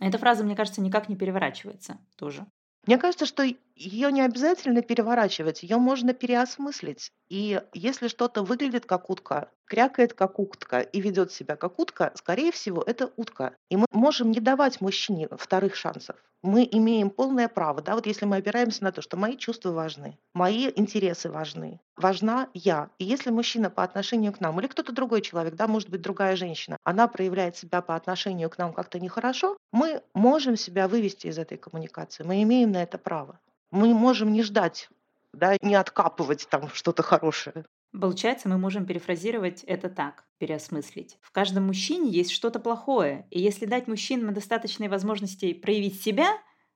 [0.00, 2.46] Эта фраза, мне кажется, никак не переворачивается тоже.
[2.86, 3.42] Мне кажется, что
[3.74, 7.12] ее не обязательно переворачивать, ее можно переосмыслить.
[7.28, 12.52] И если что-то выглядит как утка, крякает как утка и ведет себя как утка, скорее
[12.52, 13.56] всего, это утка.
[13.70, 16.16] И мы можем не давать мужчине вторых шансов.
[16.46, 20.16] Мы имеем полное право, да, вот если мы опираемся на то, что мои чувства важны,
[20.32, 22.90] мои интересы важны, важна я.
[23.00, 26.36] И если мужчина по отношению к нам или кто-то другой человек, да, может быть другая
[26.36, 31.36] женщина, она проявляет себя по отношению к нам как-то нехорошо, мы можем себя вывести из
[31.36, 33.40] этой коммуникации, мы имеем на это право.
[33.72, 34.88] Мы можем не ждать,
[35.32, 37.64] да, не откапывать там что-то хорошее.
[38.00, 41.18] Получается, мы можем перефразировать это так, переосмыслить.
[41.22, 46.28] В каждом мужчине есть что-то плохое, и если дать мужчинам достаточные возможности проявить себя,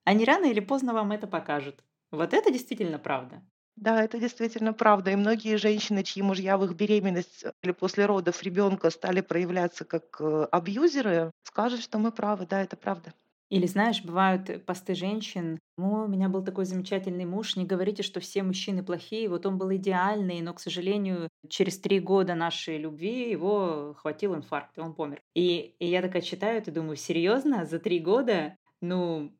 [0.04, 1.84] они рано или поздно вам это покажут.
[2.10, 3.42] Вот это действительно правда.
[3.76, 5.10] Да, это действительно правда.
[5.10, 10.20] И многие женщины, чьи мужья в их беременность или после родов ребенка стали проявляться как
[10.20, 12.46] э, абьюзеры, скажут, что мы правы.
[12.46, 13.14] Да, это правда.
[13.50, 18.20] Или знаешь, бывают посты женщин: "О, у меня был такой замечательный муж, не говорите, что
[18.20, 23.30] все мужчины плохие, вот он был идеальный, но, к сожалению, через три года нашей любви
[23.30, 25.20] его хватил инфаркт, и он помер".
[25.34, 28.56] И и я такая читаю это, думаю: серьезно, За три года?
[28.80, 29.32] Ну,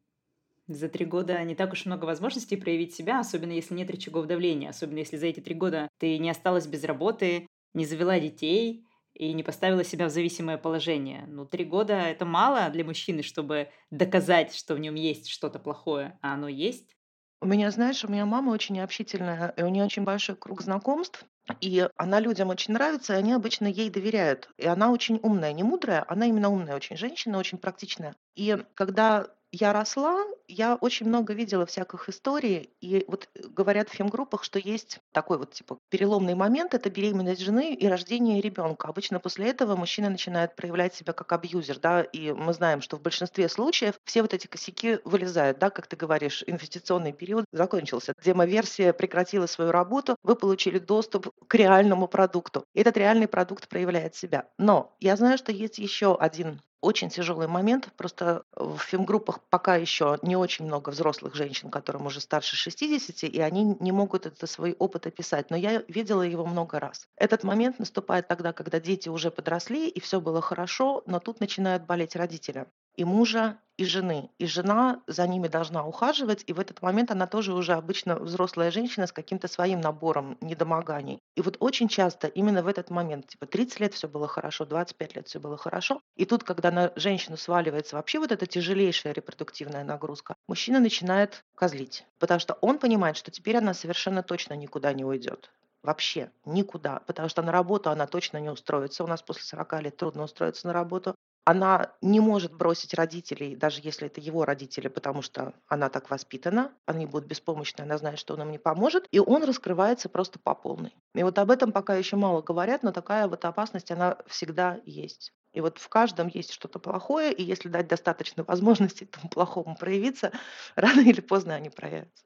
[0.69, 4.71] за три года не так уж много возможностей проявить себя, особенно если нет рычагов давления,
[4.71, 8.87] особенно если за эти три года ты не осталась без работы, не завела детей,
[9.21, 11.27] и не поставила себя в зависимое положение.
[11.29, 16.19] Ну, три года— это мало для мужчины, чтобы доказать, что в нем есть что-то плохое,
[16.23, 16.97] а оно есть.
[17.43, 21.27] У меня, знаешь, у меня мама очень общительная, и у нее очень большой круг знакомств,
[21.61, 24.49] и она людям очень нравится, и они обычно ей доверяют.
[24.57, 28.17] И она очень умная, не мудрая, она именно умная очень женщина, очень практичная.
[28.37, 33.93] И когда я росла, я очень много видела всяких историй, и вот э, говорят в
[33.93, 38.89] фемгруппах, что есть такой вот типа переломный момент, это беременность жены и рождение ребенка.
[38.89, 43.03] Обычно после этого мужчина начинает проявлять себя как абьюзер, да, и мы знаем, что в
[43.03, 48.93] большинстве случаев все вот эти косяки вылезают, да, как ты говоришь, инвестиционный период закончился, демоверсия
[48.93, 52.65] прекратила свою работу, вы получили доступ к реальному продукту.
[52.75, 54.49] И этот реальный продукт проявляет себя.
[54.59, 57.89] Но я знаю, что есть еще один очень тяжелый момент.
[57.97, 63.41] Просто в фемгруппах пока еще не очень много взрослых женщин, которым уже старше 60, и
[63.41, 65.51] они не могут это свой опыт описать.
[65.51, 67.09] Но я видела его много раз.
[67.17, 71.85] Этот момент наступает тогда, когда дети уже подросли, и все было хорошо, но тут начинают
[71.85, 72.67] болеть родители
[72.97, 74.31] и мужа, и жены.
[74.39, 78.71] И жена за ними должна ухаживать, и в этот момент она тоже уже обычно взрослая
[78.71, 81.19] женщина с каким-то своим набором недомоганий.
[81.35, 85.17] И вот очень часто именно в этот момент, типа 30 лет все было хорошо, 25
[85.17, 89.83] лет все было хорошо, и тут, когда на женщину сваливается вообще вот эта тяжелейшая репродуктивная
[89.83, 95.07] нагрузка, мужчина начинает козлить, потому что он понимает, что теперь она совершенно точно никуда не
[95.07, 95.51] уйдет.
[95.83, 99.03] Вообще никуда, потому что на работу она точно не устроится.
[99.03, 101.15] У нас после 40 лет трудно устроиться на работу
[101.45, 106.73] она не может бросить родителей, даже если это его родители, потому что она так воспитана,
[106.87, 110.55] они будут беспомощны, она знает, что он им не поможет, и он раскрывается просто по
[110.55, 110.95] полной.
[111.15, 115.33] И вот об этом пока еще мало говорят, но такая вот опасность, она всегда есть.
[115.53, 120.33] И вот в каждом есть что-то плохое, и если дать достаточно возможностей этому плохому проявиться,
[120.77, 122.25] рано или поздно они проявятся.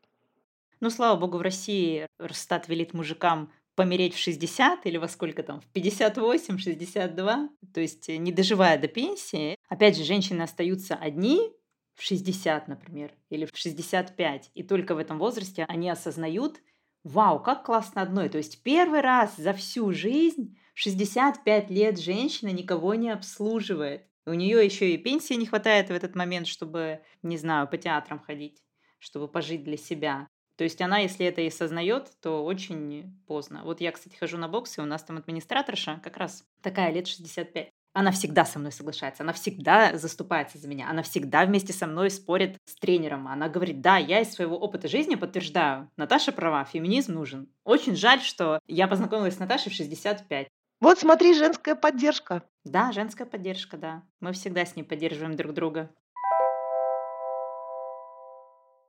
[0.81, 5.61] Ну, слава богу, в России Росстат велит мужикам помереть в 60 или во сколько там,
[5.61, 9.57] в 58, 62, то есть э, не доживая до пенсии.
[9.69, 11.53] Опять же, женщины остаются одни
[11.95, 16.61] в 60, например, или в 65, и только в этом возрасте они осознают,
[17.05, 18.29] вау, как классно одной.
[18.29, 24.07] То есть первый раз за всю жизнь 65 лет женщина никого не обслуживает.
[24.27, 28.19] У нее еще и пенсии не хватает в этот момент, чтобы, не знаю, по театрам
[28.19, 28.63] ходить,
[28.99, 30.27] чтобы пожить для себя.
[30.57, 33.63] То есть она, если это и сознает, то очень поздно.
[33.65, 37.07] Вот я, кстати, хожу на бокс, и у нас там администраторша как раз такая лет
[37.07, 37.71] 65.
[37.97, 42.11] Она всегда со мной соглашается, она всегда заступается за меня, она всегда вместе со мной
[42.11, 43.29] спорит с тренером.
[43.29, 47.49] Она говорит, да, я из своего опыта жизни подтверждаю, Наташа права, феминизм нужен.
[47.63, 50.49] Очень жаль, что я познакомилась с Наташей в 65.
[50.81, 52.43] Вот смотри, женская поддержка.
[52.65, 54.03] Да, женская поддержка, да.
[54.21, 55.91] Мы всегда с ней поддерживаем друг друга.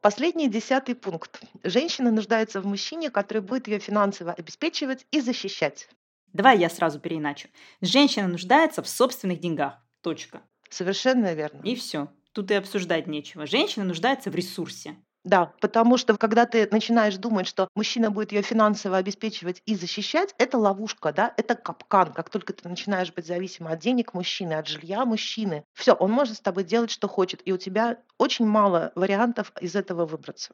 [0.05, 1.41] Последний десятый пункт.
[1.63, 5.89] Женщина нуждается в мужчине, который будет ее финансово обеспечивать и защищать.
[6.31, 7.49] Давай я сразу переиначу.
[7.81, 9.83] Женщина нуждается в собственных деньгах.
[10.01, 10.43] Точка.
[10.69, 11.59] Совершенно верно.
[11.63, 12.09] И все.
[12.33, 13.47] Тут и обсуждать нечего.
[13.47, 14.95] Женщина нуждается в ресурсе.
[15.25, 20.35] Да, потому что когда ты начинаешь думать, что мужчина будет ее финансово обеспечивать и защищать,
[20.37, 22.13] это ловушка, да, это капкан.
[22.13, 26.37] Как только ты начинаешь быть зависим от денег мужчины, от жилья мужчины, все, он может
[26.37, 30.53] с тобой делать, что хочет, и у тебя очень мало вариантов из этого выбраться.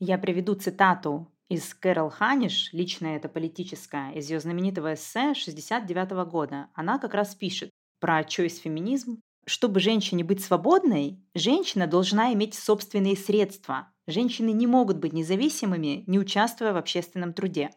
[0.00, 6.66] Я приведу цитату из Кэрол Ханиш, личная это политическая, из ее знаменитого эссе 69 года.
[6.74, 7.70] Она как раз пишет
[8.00, 13.88] про choice феминизм чтобы женщине быть свободной, женщина должна иметь собственные средства.
[14.06, 17.70] Женщины не могут быть независимыми, не участвуя в общественном труде.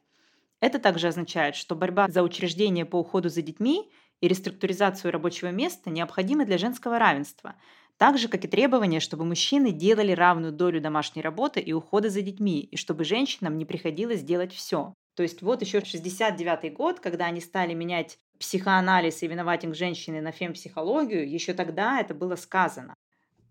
[0.60, 3.90] Это также означает, что борьба за учреждение по уходу за детьми
[4.22, 7.56] и реструктуризацию рабочего места необходимы для женского равенства,
[7.98, 12.22] так же, как и требование, чтобы мужчины делали равную долю домашней работы и ухода за
[12.22, 14.94] детьми, и чтобы женщинам не приходилось делать все.
[15.16, 20.32] То есть вот еще 69 год, когда они стали менять психоанализ и виноватинг женщины на
[20.32, 22.94] фемпсихологию, еще тогда это было сказано.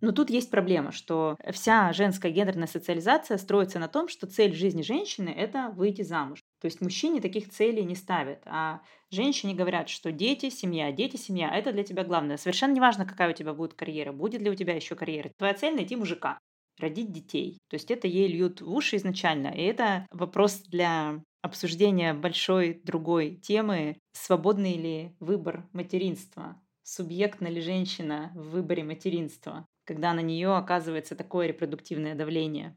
[0.01, 4.82] Но тут есть проблема, что вся женская гендерная социализация строится на том, что цель жизни
[4.82, 6.41] женщины– это выйти замуж.
[6.61, 11.51] То есть мужчине таких целей не ставят, а женщине говорят, что дети, семья, дети, семья–
[11.55, 12.37] это для тебя главное.
[12.37, 15.30] Совершенно неважно, какая у тебя будет карьера, будет ли у тебя еще карьера.
[15.39, 16.39] Твоя цель– найти мужика,
[16.78, 17.59] родить детей.
[17.68, 19.49] То есть это ей льют в уши изначально.
[19.49, 28.31] И это вопрос для обсуждения большой другой темы «Свободный ли выбор материнства?» Субъектна ли женщина
[28.35, 29.67] в выборе материнства?
[29.87, 32.77] когда на нее оказывается такое репродуктивное давление.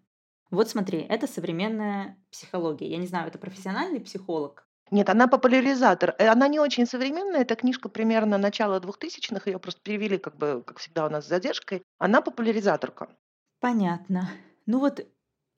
[0.52, 2.90] Вот смотри, это современная психология.
[2.90, 4.66] Я не знаю, это профессиональный психолог?
[4.92, 6.16] Нет, она популяризатор.
[6.18, 10.64] Э, она не очень современная, это книжка примерно начала 2000-х, ее просто перевели, как бы,
[10.66, 11.84] как всегда у нас с задержкой.
[12.00, 13.10] Она популяризаторка.
[13.60, 14.32] Понятно.
[14.66, 15.06] Ну вот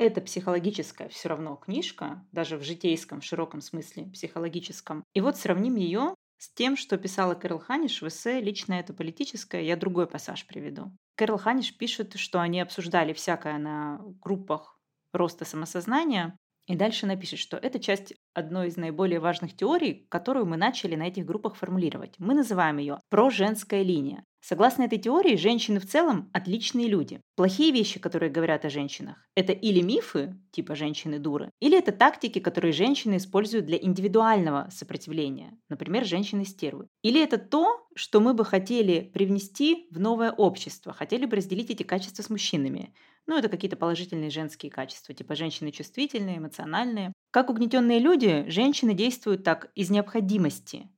[0.02, 5.04] это психологическая все равно книжка, даже в житейском, в широком смысле психологическом.
[5.14, 9.62] И вот сравним ее с тем, что писала Кэрол Ханиш в эссе «Лично это политическое»,
[9.62, 10.92] я другой пассаж приведу.
[11.16, 14.80] Кэрол Ханиш пишет, что они обсуждали всякое на группах
[15.14, 16.38] роста самосознания,
[16.68, 21.08] и дальше напишет, что это часть одной из наиболее важных теорий, которую мы начали на
[21.08, 22.16] этих группах формулировать.
[22.18, 24.24] Мы называем ее «про-женская линия».
[24.44, 27.22] Согласно этой теории, женщины в целом отличные люди.
[27.36, 32.74] Плохие вещи, которые говорят о женщинах, это или мифы, типа женщины-дуры, или это тактики, которые
[32.74, 36.88] женщины используют для индивидуального сопротивления, например, женщины-стервы.
[37.04, 41.84] Или это то, что мы бы хотели привнести в новое общество, хотели бы разделить эти
[41.84, 42.96] качества с мужчинами.
[43.28, 47.14] Ну, это какие-то положительные женские качества, типа женщины чувствительные, эмоциональные.
[47.32, 50.90] Как угнетенные люди, женщины действуют так из необходимости.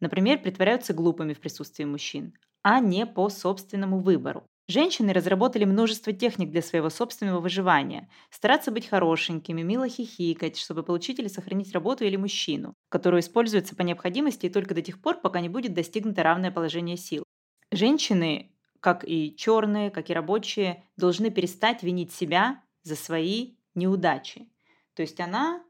[0.00, 2.34] Например, притворяются глупыми в присутствии мужчин
[2.66, 4.46] а не по собственному выбору.
[4.68, 8.08] Женщины разработали множество техник для своего собственного выживания.
[8.30, 13.82] Стараться быть хорошенькими, мило хихикать, чтобы получить или сохранить работу или мужчину, которую используется по
[13.82, 17.24] необходимости и только до тех пор, пока не будет достигнуто равное положение сил.
[17.70, 18.53] Женщины,
[18.84, 24.46] как и черные, как и рабочие, должны перестать винить себя за свои неудачи.
[24.92, 25.64] То есть она,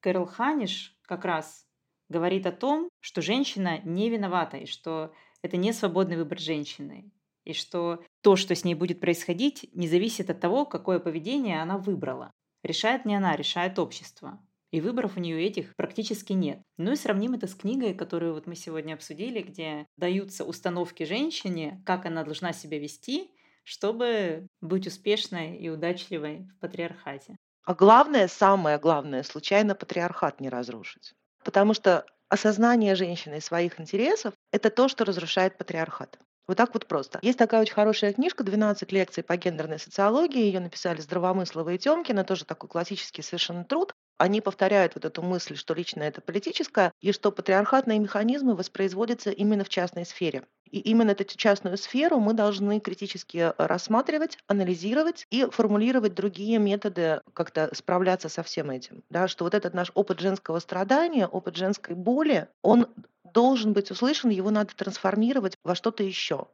[0.00, 1.64] Кэрол Ханиш, как раз
[2.08, 7.12] говорит о том, что женщина не виновата и что это не свободный выбор женщины.
[7.44, 11.78] И что то, что с ней будет происходить, не зависит от того, какое поведение она
[11.78, 12.32] выбрала.
[12.64, 14.44] Решает не она, решает общество.
[14.72, 16.60] И выборов у нее этих практически нет.
[16.76, 21.82] Ну и сравним это с книгой, которую вот мы сегодня обсудили, где даются установки женщине,
[21.86, 23.30] как она должна себя вести,
[23.64, 27.36] чтобы быть успешной и удачливой в патриархате.
[27.64, 31.14] А главное, самое главное, случайно патриархат не разрушить.
[31.42, 36.18] Потому что осознание женщины своих интересов– это то, что разрушает патриархат.
[36.46, 37.18] Вот так вот просто.
[37.22, 40.44] Есть такая очень хорошая книжка «12 лекций по гендерной социологии».
[40.44, 42.22] Ее написали Здравомыслова и Тёмкина.
[42.22, 43.92] Тоже такой классический совершенно труд.
[44.18, 49.62] Они повторяют вот эту мысль, что лично это политическое, и что патриархатные механизмы воспроизводятся именно
[49.62, 50.44] в частной сфере.
[50.70, 57.70] И именно эту частную сферу мы должны критически рассматривать, анализировать и формулировать другие методы как-то
[57.74, 59.04] справляться со всем этим.
[59.10, 62.88] Да, что вот этот наш опыт женского страдания, опыт женской боли, он
[63.22, 66.48] должен быть услышан, его надо трансформировать во что-то еще.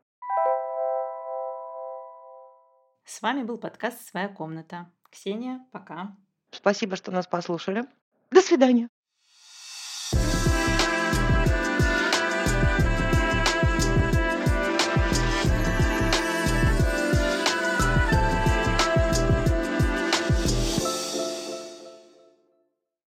[3.05, 4.91] С вами был подкаст «Своя комната».
[5.11, 6.17] Ксения, пока.
[6.53, 7.85] Спасибо, что нас послушали.
[8.31, 8.89] До свидания.